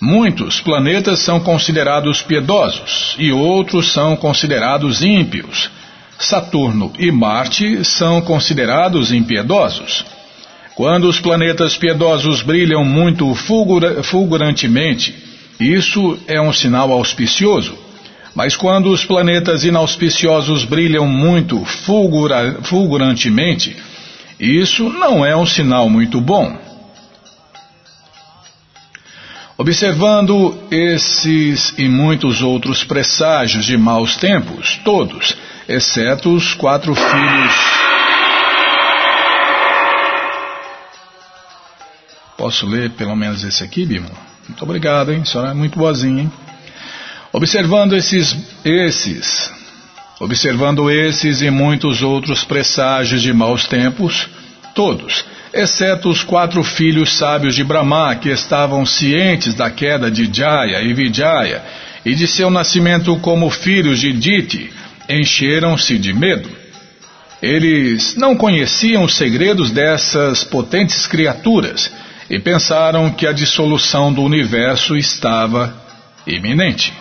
Muitos 0.00 0.60
planetas 0.60 1.20
são 1.20 1.40
considerados 1.40 2.22
piedosos 2.22 3.14
e 3.18 3.32
outros 3.32 3.92
são 3.92 4.16
considerados 4.16 5.02
ímpios. 5.02 5.70
Saturno 6.18 6.92
e 6.98 7.10
Marte 7.10 7.84
são 7.84 8.20
considerados 8.20 9.12
impiedosos. 9.12 10.04
Quando 10.74 11.08
os 11.08 11.18
planetas 11.18 11.76
piedosos 11.76 12.42
brilham 12.42 12.84
muito 12.84 13.34
fulgura, 13.34 14.02
fulgurantemente, 14.02 15.25
isso 15.58 16.18
é 16.26 16.40
um 16.40 16.52
sinal 16.52 16.92
auspicioso. 16.92 17.76
Mas 18.34 18.54
quando 18.54 18.90
os 18.90 19.04
planetas 19.04 19.64
inauspiciosos 19.64 20.64
brilham 20.64 21.06
muito 21.06 21.64
fulgura, 21.64 22.58
fulgurantemente, 22.62 23.74
isso 24.38 24.90
não 24.90 25.24
é 25.24 25.34
um 25.34 25.46
sinal 25.46 25.88
muito 25.88 26.20
bom. 26.20 26.58
Observando 29.56 30.54
esses 30.70 31.72
e 31.78 31.88
muitos 31.88 32.42
outros 32.42 32.84
presságios 32.84 33.64
de 33.64 33.78
maus 33.78 34.14
tempos, 34.16 34.78
todos, 34.84 35.34
exceto 35.66 36.34
os 36.34 36.52
quatro 36.52 36.94
filhos. 36.94 37.54
Posso 42.36 42.66
ler 42.66 42.90
pelo 42.90 43.16
menos 43.16 43.42
esse 43.42 43.64
aqui, 43.64 43.86
Bimo? 43.86 44.35
Muito 44.48 44.62
obrigado, 44.62 45.12
hein? 45.12 45.22
A 45.22 45.24
senhora 45.24 45.50
é 45.50 45.54
muito 45.54 45.78
boazinha, 45.78 46.22
hein? 46.22 46.32
Observando 47.32 47.94
esses, 47.94 48.36
esses, 48.64 49.50
observando 50.20 50.90
esses 50.90 51.42
e 51.42 51.50
muitos 51.50 52.00
outros 52.00 52.44
presságios 52.44 53.20
de 53.20 53.32
maus 53.32 53.66
tempos, 53.66 54.28
todos, 54.74 55.24
exceto 55.52 56.08
os 56.08 56.22
quatro 56.22 56.62
filhos 56.62 57.16
sábios 57.16 57.54
de 57.54 57.64
Brahma, 57.64 58.14
que 58.14 58.28
estavam 58.28 58.86
cientes 58.86 59.54
da 59.54 59.70
queda 59.70 60.10
de 60.10 60.30
Jaya 60.32 60.80
e 60.80 60.94
Vijaya 60.94 61.62
e 62.04 62.14
de 62.14 62.26
seu 62.28 62.50
nascimento 62.50 63.16
como 63.16 63.50
filhos 63.50 63.98
de 63.98 64.12
Diti, 64.12 64.72
encheram-se 65.08 65.98
de 65.98 66.12
medo. 66.12 66.48
Eles 67.42 68.16
não 68.16 68.36
conheciam 68.36 69.04
os 69.04 69.14
segredos 69.14 69.70
dessas 69.70 70.44
potentes 70.44 71.06
criaturas 71.06 71.90
e 72.28 72.38
pensaram 72.38 73.10
que 73.12 73.26
a 73.26 73.32
dissolução 73.32 74.12
do 74.12 74.22
universo 74.22 74.96
estava 74.96 75.74
iminente. 76.26 76.92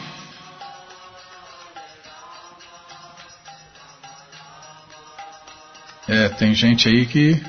É, 6.07 6.29
tem 6.29 6.53
gente 6.53 6.87
aí 6.87 7.05
que 7.05 7.41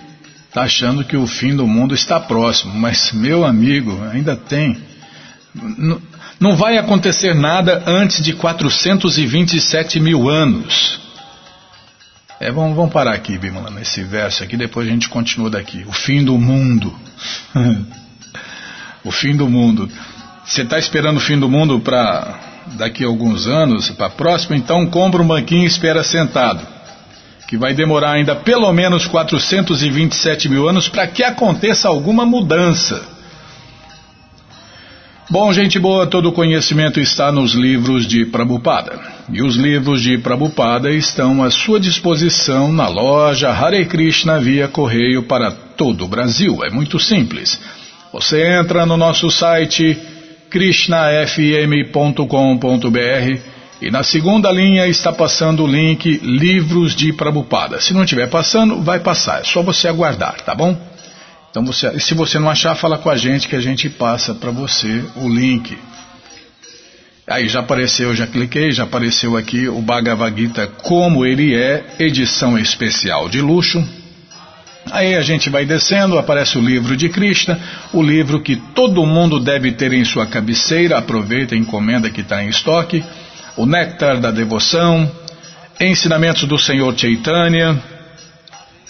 está 0.48 0.62
achando 0.62 1.04
que 1.04 1.16
o 1.16 1.26
fim 1.26 1.54
do 1.54 1.66
mundo 1.66 1.94
está 1.94 2.18
próximo, 2.18 2.72
mas, 2.74 3.12
meu 3.12 3.44
amigo, 3.44 4.02
ainda 4.10 4.34
tem. 4.34 4.78
Não 6.40 6.56
vai 6.56 6.78
acontecer 6.78 7.34
nada 7.34 7.82
antes 7.86 8.24
de 8.24 8.32
427 8.32 10.00
mil 10.00 10.28
anos. 10.28 11.05
É, 12.38 12.50
vamos, 12.50 12.76
vamos 12.76 12.92
parar 12.92 13.14
aqui, 13.14 13.38
Bimala, 13.38 13.70
nesse 13.70 14.02
verso 14.02 14.44
aqui, 14.44 14.56
depois 14.56 14.86
a 14.86 14.90
gente 14.90 15.08
continua 15.08 15.48
daqui. 15.48 15.84
O 15.86 15.92
fim 15.92 16.22
do 16.22 16.36
mundo. 16.38 16.94
o 19.02 19.10
fim 19.10 19.34
do 19.34 19.48
mundo. 19.48 19.90
Você 20.44 20.62
está 20.62 20.78
esperando 20.78 21.16
o 21.16 21.20
fim 21.20 21.38
do 21.38 21.48
mundo 21.48 21.80
para 21.80 22.38
daqui 22.76 23.04
a 23.04 23.06
alguns 23.06 23.46
anos, 23.46 23.90
para 23.90 24.10
próximo? 24.10 24.54
Então 24.54 24.86
compra 24.86 25.22
um 25.22 25.26
banquinho 25.26 25.64
e 25.64 25.66
espera 25.66 26.04
sentado 26.04 26.76
que 27.46 27.56
vai 27.56 27.72
demorar 27.72 28.12
ainda 28.12 28.34
pelo 28.34 28.72
menos 28.72 29.06
427 29.06 30.48
mil 30.48 30.68
anos 30.68 30.88
para 30.88 31.06
que 31.06 31.22
aconteça 31.22 31.88
alguma 31.88 32.26
mudança. 32.26 33.15
Bom, 35.28 35.52
gente 35.52 35.76
boa, 35.80 36.06
todo 36.06 36.28
o 36.28 36.32
conhecimento 36.32 37.00
está 37.00 37.32
nos 37.32 37.52
livros 37.52 38.06
de 38.06 38.24
Prabhupada. 38.26 38.96
E 39.32 39.42
os 39.42 39.56
livros 39.56 40.00
de 40.00 40.16
Prabhupada 40.18 40.88
estão 40.92 41.42
à 41.42 41.50
sua 41.50 41.80
disposição 41.80 42.70
na 42.70 42.86
loja 42.86 43.50
Hare 43.50 43.84
Krishna 43.86 44.38
via 44.38 44.68
correio 44.68 45.24
para 45.24 45.50
todo 45.50 46.04
o 46.04 46.08
Brasil. 46.08 46.64
É 46.64 46.70
muito 46.70 47.00
simples. 47.00 47.60
Você 48.12 48.46
entra 48.46 48.86
no 48.86 48.96
nosso 48.96 49.28
site 49.28 49.98
krishnafm.com.br 50.48 53.40
e 53.82 53.90
na 53.90 54.04
segunda 54.04 54.52
linha 54.52 54.86
está 54.86 55.12
passando 55.12 55.64
o 55.64 55.66
link 55.66 56.20
Livros 56.22 56.94
de 56.94 57.12
Prabupada. 57.12 57.80
Se 57.80 57.92
não 57.92 58.04
estiver 58.04 58.30
passando, 58.30 58.80
vai 58.80 59.00
passar, 59.00 59.40
é 59.40 59.44
só 59.44 59.60
você 59.60 59.88
aguardar, 59.88 60.40
tá 60.42 60.54
bom? 60.54 60.78
Então, 61.56 61.64
você, 61.64 61.98
se 61.98 62.12
você 62.12 62.38
não 62.38 62.50
achar, 62.50 62.74
fala 62.74 62.98
com 62.98 63.08
a 63.08 63.16
gente 63.16 63.48
que 63.48 63.56
a 63.56 63.60
gente 63.62 63.88
passa 63.88 64.34
para 64.34 64.50
você 64.50 65.02
o 65.16 65.26
link. 65.26 65.78
Aí 67.26 67.48
já 67.48 67.60
apareceu, 67.60 68.14
já 68.14 68.26
cliquei, 68.26 68.72
já 68.72 68.84
apareceu 68.84 69.38
aqui 69.38 69.66
o 69.66 69.80
Bhagavad 69.80 70.38
Gita 70.38 70.66
como 70.66 71.24
ele 71.24 71.54
é, 71.54 71.82
edição 71.98 72.58
especial 72.58 73.30
de 73.30 73.40
luxo. 73.40 73.82
Aí 74.90 75.14
a 75.14 75.22
gente 75.22 75.48
vai 75.48 75.64
descendo, 75.64 76.18
aparece 76.18 76.58
o 76.58 76.60
livro 76.60 76.94
de 76.94 77.08
Krishna, 77.08 77.58
o 77.90 78.02
livro 78.02 78.42
que 78.42 78.56
todo 78.74 79.06
mundo 79.06 79.40
deve 79.40 79.72
ter 79.72 79.94
em 79.94 80.04
sua 80.04 80.26
cabeceira, 80.26 80.98
aproveita 80.98 81.54
e 81.54 81.58
encomenda 81.58 82.10
que 82.10 82.20
está 82.20 82.44
em 82.44 82.50
estoque, 82.50 83.02
o 83.56 83.64
Néctar 83.64 84.20
da 84.20 84.30
Devoção, 84.30 85.10
Ensinamentos 85.80 86.44
do 86.44 86.58
Senhor 86.58 86.94
Chaitanya, 86.94 87.95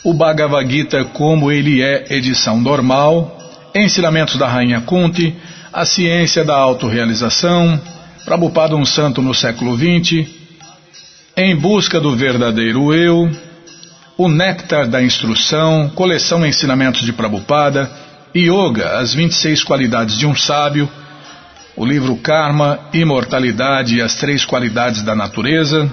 o 0.07 0.15
Bhagavad 0.15 0.71
Gita 0.71 1.05
como 1.05 1.51
ele 1.51 1.83
é, 1.83 2.07
edição 2.11 2.61
normal, 2.61 3.37
Ensinamentos 3.75 4.37
da 4.37 4.47
Rainha 4.47 4.81
Kunti, 4.81 5.35
a 5.73 5.85
Ciência 5.85 6.45
da 6.45 6.57
Autorealização, 6.57 7.81
Prabhupada 8.25 8.77
um 8.77 8.87
Santo 8.87 9.21
no 9.21 9.35
século 9.35 9.77
XX, 9.77 10.29
Em 11.37 11.57
Busca 11.57 11.99
do 11.99 12.15
Verdadeiro 12.15 12.95
Eu, 12.95 13.29
o 14.17 14.29
Néctar 14.29 14.87
da 14.87 15.03
Instrução, 15.03 15.91
Coleção 15.93 16.47
Ensinamentos 16.47 17.03
de 17.03 17.13
Prabhupada, 17.13 17.91
Yoga, 18.33 19.01
as 19.01 19.13
26 19.13 19.65
qualidades 19.65 20.17
de 20.17 20.25
um 20.25 20.37
sábio, 20.37 20.89
o 21.77 21.85
livro 21.85 22.15
Karma, 22.19 22.79
Imortalidade 22.95 23.97
e 23.97 24.01
as 24.01 24.15
Três 24.15 24.45
Qualidades 24.45 25.03
da 25.03 25.17
Natureza, 25.17 25.91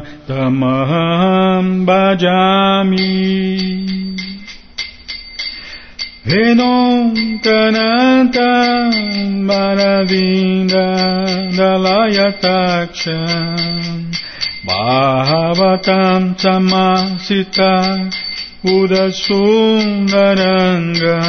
Adipurushatamaham 0.00 1.84
Bhajami 1.86 3.14
Venom 6.24 7.14
Kananta 7.42 8.90
Maravinda 9.48 10.86
Dalayataksha 11.52 13.20
Bhavatam 14.64 16.22
Samasita 16.38 17.74
Udasundaranga 18.64 21.20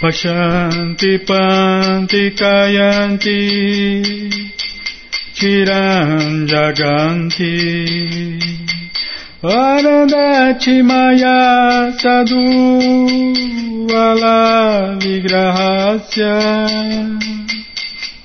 Pashanti 0.00 1.12
panti 1.28 2.24
kayanti 2.40 3.40
Chiran 5.32 6.46
jaganti 6.50 7.56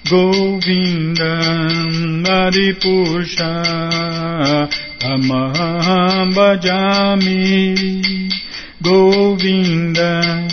Govindam 0.05 1.95
Adipusha 2.23 3.53
Tamaham 4.99 6.31
bhajami 6.35 7.73
Govindam 8.83 10.47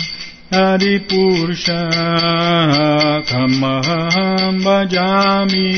Adipurusha 0.51 1.81
Kamaham 3.29 4.61
Bhajami 4.63 5.69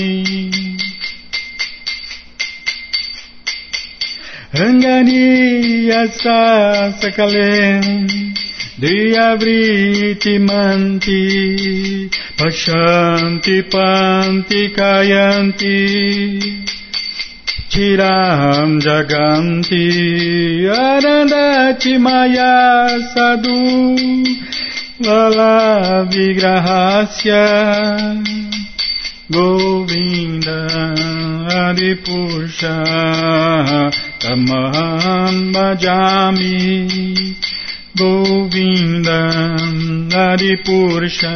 Rangani 4.53 5.91
Asa 5.91 6.93
Sakale 7.01 7.83
Diyavriti 8.79 10.39
Manti 10.39 12.09
Pashanti 12.37 13.63
Panti 13.71 14.67
Kayanti 14.75 15.79
Chiram 17.71 18.81
Jaganti 18.81 19.87
Arandati 20.67 21.97
Maya 21.97 22.99
Sadhu 23.15 23.95
Lala 24.99 26.05
Vigrahasya 26.11 27.45
Govinda 29.31 30.67
Adipusha 31.71 32.83
Tamaham 34.19 35.53
Govinda 37.95 39.31
Adipusha 40.11 41.31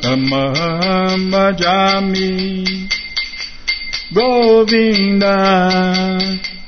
Tamaham 0.00 1.30
Bhajami 1.30 2.88
Govinda 4.14 5.36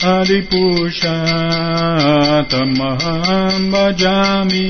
Adipusha 0.00 1.16
Tamaham 2.50 3.70
Bhajami 3.72 4.68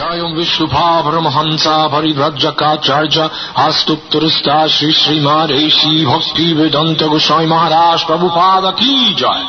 Jayam 0.00 0.32
Vishwabhramahamsa 0.34 1.90
Paribhrajakacharya 1.92 3.24
Astupturista 3.66 4.66
Shri 4.74 4.92
Srimadeshi 5.00 6.06
Bhakti 6.10 6.54
Vedanta 6.54 7.06
Goswami 7.12 7.46
Maharaj 7.46 8.00
Prabhupada 8.08 8.72
Ki 8.80 9.14
Jai 9.20 9.42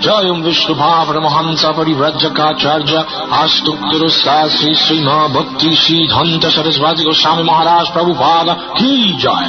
Jayam 0.00 0.40
Vishwabhramahamsa 0.46 1.74
Paribhrajakacharya 1.76 3.00
Astupturista 3.42 4.48
Shri 4.56 4.72
Srima 4.84 5.28
Bhakti 5.34 5.74
Shri 5.76 6.08
Dhanta 6.08 6.48
Sarasvati 6.48 7.04
Goswami 7.04 7.44
Maharaj 7.44 7.92
Prabhupada 7.92 8.56
Ki 8.78 9.18
Jai 9.20 9.46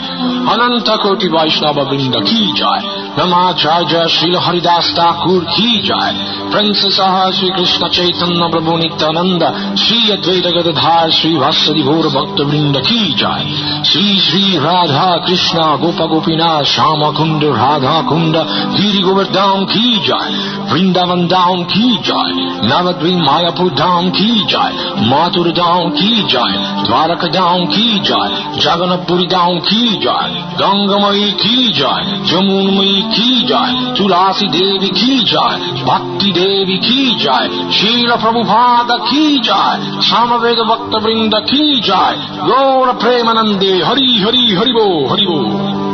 Ananta 0.51 0.97
Koti 0.97 1.29
Vaishnava 1.31 1.87
Vrinda 1.87 2.19
Ki 2.27 2.51
Jai 2.59 3.00
নমাচার্য 3.18 3.93
শ্রীল 4.07 4.36
হরিদাস 4.36 4.88
ঠাকুর 4.95 5.41
কি 5.55 5.70
জয় 5.84 6.16
প্রিন্স 6.51 6.80
সহ 6.97 7.16
শ্রীকৃষ্ণ 7.38 7.82
চৈতন্য 7.88 8.41
প্রভু 8.49 8.72
নিত্যানন্দ 8.78 9.41
শ্রী 9.76 9.99
অদ্বৈত 10.14 10.45
গদার 10.47 11.07
শ্রী 11.12 11.32
ভাস্বরী 11.38 11.84
ভোর 11.84 12.05
ভক্তবৃন্দ 12.09 12.76
কি 12.80 13.01
জয় 13.18 13.45
শ্রী 13.84 14.07
শ্রী 14.20 14.43
রাধা 14.57 15.09
কৃষ্ণ 15.26 15.57
গোপ 15.82 15.99
গোপীনা 16.12 16.51
শ্যাম 16.64 17.01
কুণ্ড 17.18 17.41
রাধা 17.62 17.97
কুণ্ড 18.01 18.36
গিরি 18.78 19.01
গোবর্ধাম 19.01 19.59
কি 19.66 19.86
জয় 20.05 20.32
বৃন্দাবন 20.70 21.22
দাম 21.28 21.57
কি 21.64 21.86
জয় 22.03 22.34
নবদ্বীপ 22.70 23.18
মায়াপুর 23.28 23.70
ধাম 23.76 24.03
কি 24.09 24.32
জয় 24.53 24.74
মাতুর 25.12 25.47
দাম 25.51 25.84
কি 25.89 26.12
জয় 26.34 26.55
দ্বারক 26.86 27.24
দাম 27.30 27.59
কি 27.68 27.88
জয় 28.03 28.32
জগনপুরী 28.64 29.28
দাম 29.28 29.53
কি 29.59 29.82
জয় 30.01 30.32
গঙ্গময়ী 30.62 31.28
কি 31.34 31.55
জয় 31.80 32.03
যমুনময়ী 32.30 33.00
जाय 33.00 33.07
जगन्नपुरी 33.07 33.36
धाम 33.36 33.36
की 33.36 33.46
जाय 33.46 33.46
गंगमयी 33.46 33.46
की 33.46 33.46
जाय 33.46 33.46
जमुनमयी 33.46 33.46
की 33.46 33.46
जाय 33.46 33.94
तुलसी 33.96 34.48
देवी 34.48 34.88
की 34.88 35.24
जाय 35.24 35.57
भक्ति 35.84 36.32
देवी 36.32 36.78
की 36.78 37.24
जाय 37.24 37.48
शील 37.72 38.11
प्रभुपाद 38.11 38.88
की 39.11 39.38
जाय 39.38 40.00
सामवेद 40.02 40.59
भक्त 40.59 41.02
वृंद 41.04 41.34
की 41.34 41.80
जाय 41.80 42.16
गौर 42.40 42.92
प्रेमानंदे 42.92 43.82
हरि 43.86 44.22
हरि 44.26 44.54
हरिबो 44.59 45.09
हरिबो 45.09 45.86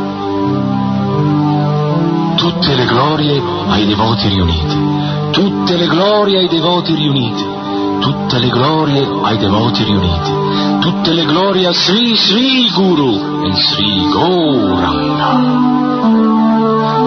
Tutte 2.43 2.75
le 2.75 2.85
glorie 2.87 3.43
ai 3.69 3.87
devoti 3.87 4.29
riuniti, 4.29 4.77
tutte 5.31 5.77
le 5.77 5.87
glorie 5.87 6.39
ai 6.39 6.49
devoti 6.49 6.95
riuniti, 6.95 7.47
tutte 8.01 8.39
le 8.39 8.49
glorie 8.49 9.09
ai 9.23 9.39
devoti 9.39 9.85
riuniti, 9.85 10.33
tutte 10.81 11.13
le 11.13 11.25
glorie 11.25 11.67
a 11.69 11.73
Sri 11.73 12.17
Sri 12.17 12.71
Guru 12.71 13.45
e 13.47 13.55
Sri 13.55 14.09
Gauranga. 14.09 15.96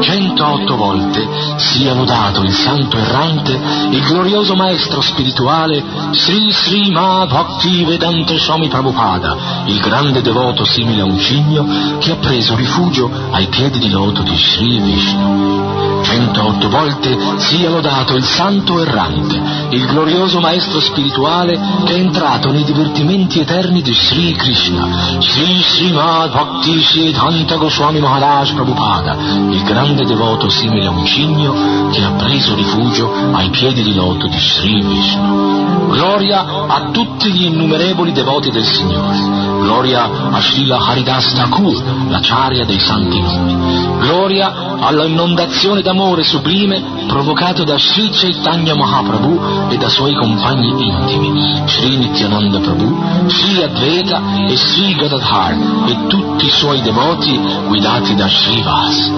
108 0.01 0.77
volte 0.77 1.29
sia 1.57 1.95
lodato 1.95 2.43
il 2.43 2.53
santo 2.53 2.97
errante, 2.97 3.53
il 3.91 4.03
glorioso 4.03 4.55
maestro 4.55 5.01
spirituale 5.01 5.83
Sri 6.13 6.51
Sri 6.51 6.91
Ma 6.91 7.27
Bhakti 7.27 7.85
Vedanta 7.85 8.37
Swami 8.39 8.69
Prabhupada, 8.69 9.65
il 9.67 9.79
grande 9.81 10.23
devoto 10.23 10.65
simile 10.65 11.03
a 11.03 11.05
un 11.05 11.19
cigno 11.19 11.99
che 11.99 12.13
ha 12.13 12.17
preso 12.17 12.57
rifugio 12.57 13.11
ai 13.31 13.47
piedi 13.47 13.79
di 13.79 13.91
loto 13.91 14.23
di 14.23 14.37
Sri 14.37 14.79
Vishnu. 14.81 15.61
108 16.03 16.69
volte 16.69 17.17
sia 17.37 17.69
lodato 17.69 18.17
il 18.17 18.25
santo 18.25 18.81
errante, 18.81 19.41
il 19.71 19.87
glorioso 19.87 20.41
maestro 20.41 20.81
spirituale 20.81 21.59
che 21.85 21.95
è 21.95 21.99
entrato 21.99 22.51
nei 22.51 22.65
divertimenti 22.65 23.41
eterni 23.41 23.83
di 23.83 23.95
Sri 23.95 24.33
Krishna, 24.33 25.19
Sri 25.21 25.63
Srimad 25.63 26.33
Bhakti 26.33 26.83
Siddhanta 26.83 27.57
Goswami 27.57 28.01
Maharaj 28.01 28.55
Prabhupada, 28.55 29.15
il 29.51 29.63
grande 29.63 29.90
devoto 29.95 30.49
simile 30.49 30.87
a 30.87 30.91
un 30.91 31.05
cigno 31.05 31.91
che 31.91 32.03
ha 32.03 32.13
preso 32.13 32.55
rifugio 32.55 33.11
ai 33.33 33.51
piedi 33.51 33.83
di 33.83 33.95
loto 33.95 34.27
di 34.27 34.39
Sri 34.39 34.83
Vishnu. 34.83 35.89
Gloria 35.91 36.67
a 36.69 36.91
tutti 36.91 37.33
gli 37.33 37.45
innumerevoli 37.45 38.13
devoti 38.13 38.51
del 38.51 38.65
Signore. 38.65 39.19
Gloria 39.61 40.09
a 40.31 40.41
Srila 40.41 40.79
Haridas 40.79 41.33
Thakur, 41.35 41.83
la 42.09 42.21
charia 42.21 42.65
dei 42.65 42.79
santi 42.79 43.21
nomi. 43.21 43.99
Gloria 43.99 44.79
alla 44.81 45.05
inondazione 45.05 45.83
d'amore 45.83 46.25
sublime 46.25 46.83
provocato 47.07 47.65
da 47.65 47.79
Sri 47.79 48.09
Chaitanya 48.11 48.75
Mahaprabhu 48.75 49.69
e 49.71 49.77
da 49.77 49.89
suoi 49.89 50.15
compagni 50.15 50.69
intimi, 50.69 51.63
Sri 51.67 51.97
Nityananda 51.99 52.61
Prabhu, 52.61 53.29
Sri 53.29 53.63
Advaita 53.63 54.47
e 54.49 54.57
Sri 54.57 54.95
Gadadhar 54.95 55.57
e 55.87 56.07
tutti 56.07 56.47
i 56.47 56.51
suoi 56.51 56.81
devoti 56.83 57.39
guidati 57.67 58.15
da 58.15 58.29
Sri 58.29 58.63
Vas. 58.63 59.13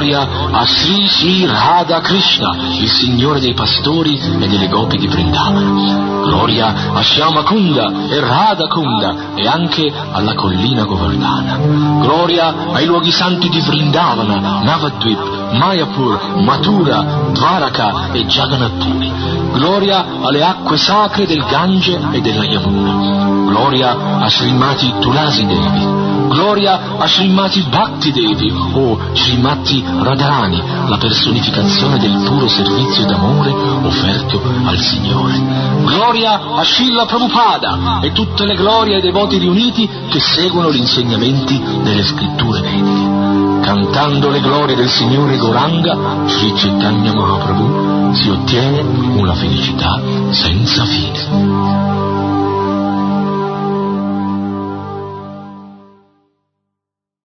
Gloria 0.00 0.26
a 0.50 0.64
Sri 0.64 1.06
Sri 1.08 1.44
Radha 1.44 2.00
Krishna, 2.00 2.56
il 2.78 2.88
Signore 2.88 3.38
dei 3.38 3.52
pastori 3.52 4.18
e 4.18 4.48
delle 4.48 4.66
gopi 4.66 4.96
di 4.96 5.06
Vrindavana. 5.06 6.22
Gloria 6.24 6.92
a 6.94 7.02
Shyama 7.02 7.42
Kunda 7.42 8.08
e 8.08 8.18
Radha 8.18 8.66
Kunda 8.66 9.34
e 9.34 9.46
anche 9.46 9.92
alla 10.12 10.32
collina 10.32 10.84
Govardhana. 10.84 11.58
Gloria 12.00 12.72
ai 12.72 12.86
luoghi 12.86 13.10
santi 13.10 13.50
di 13.50 13.60
Vrindavana, 13.60 14.60
Navadvip, 14.62 15.52
Mayapur, 15.52 16.40
Mathura, 16.44 17.02
Dvaraka 17.32 18.10
e 18.12 18.24
Jagannath 18.24 18.82
Puri. 18.82 19.12
Gloria 19.52 20.04
alle 20.22 20.42
acque 20.42 20.76
sacre 20.76 21.26
del 21.26 21.44
Gange 21.44 21.98
e 22.12 22.20
della 22.20 22.44
Yamuna. 22.44 23.48
Gloria 23.50 24.18
a 24.20 24.28
Srimati 24.28 24.92
Tulasi 25.00 25.44
Devi. 25.44 26.08
Gloria 26.28 26.96
a 26.96 27.06
Srimati 27.08 27.60
Bhakti 27.68 28.12
Devi 28.12 28.54
o 28.74 28.96
Srimati 29.12 29.84
Radharani, 29.84 30.62
la 30.86 30.96
personificazione 30.96 31.98
del 31.98 32.22
puro 32.24 32.46
servizio 32.46 33.04
d'amore 33.04 33.50
offerto 33.50 34.40
al 34.64 34.78
Signore. 34.78 35.42
Gloria 35.82 36.54
a 36.54 36.62
Shilla 36.62 37.04
Prabhupada 37.04 37.98
e 38.02 38.12
tutte 38.12 38.46
le 38.46 38.54
glorie 38.54 38.96
ai 38.96 39.02
devoti 39.02 39.38
riuniti 39.38 39.88
che 40.08 40.20
seguono 40.20 40.70
gli 40.72 40.78
insegnamenti 40.78 41.60
delle 41.82 42.04
scritture 42.04 42.60
vediche. 42.60 43.60
Cantando 43.62 44.30
le 44.30 44.40
glorie 44.40 44.76
del 44.76 44.88
Signore 44.88 45.36
Goranga, 45.36 46.26
Sri 46.26 46.52
Chaitanya 46.54 47.12
Mahaprabhu, 47.12 47.89
si 48.14 48.28
ottiene 48.28 48.80
una 48.80 49.34
felicità 49.34 50.00
senza 50.30 50.84
fine. 50.84 52.09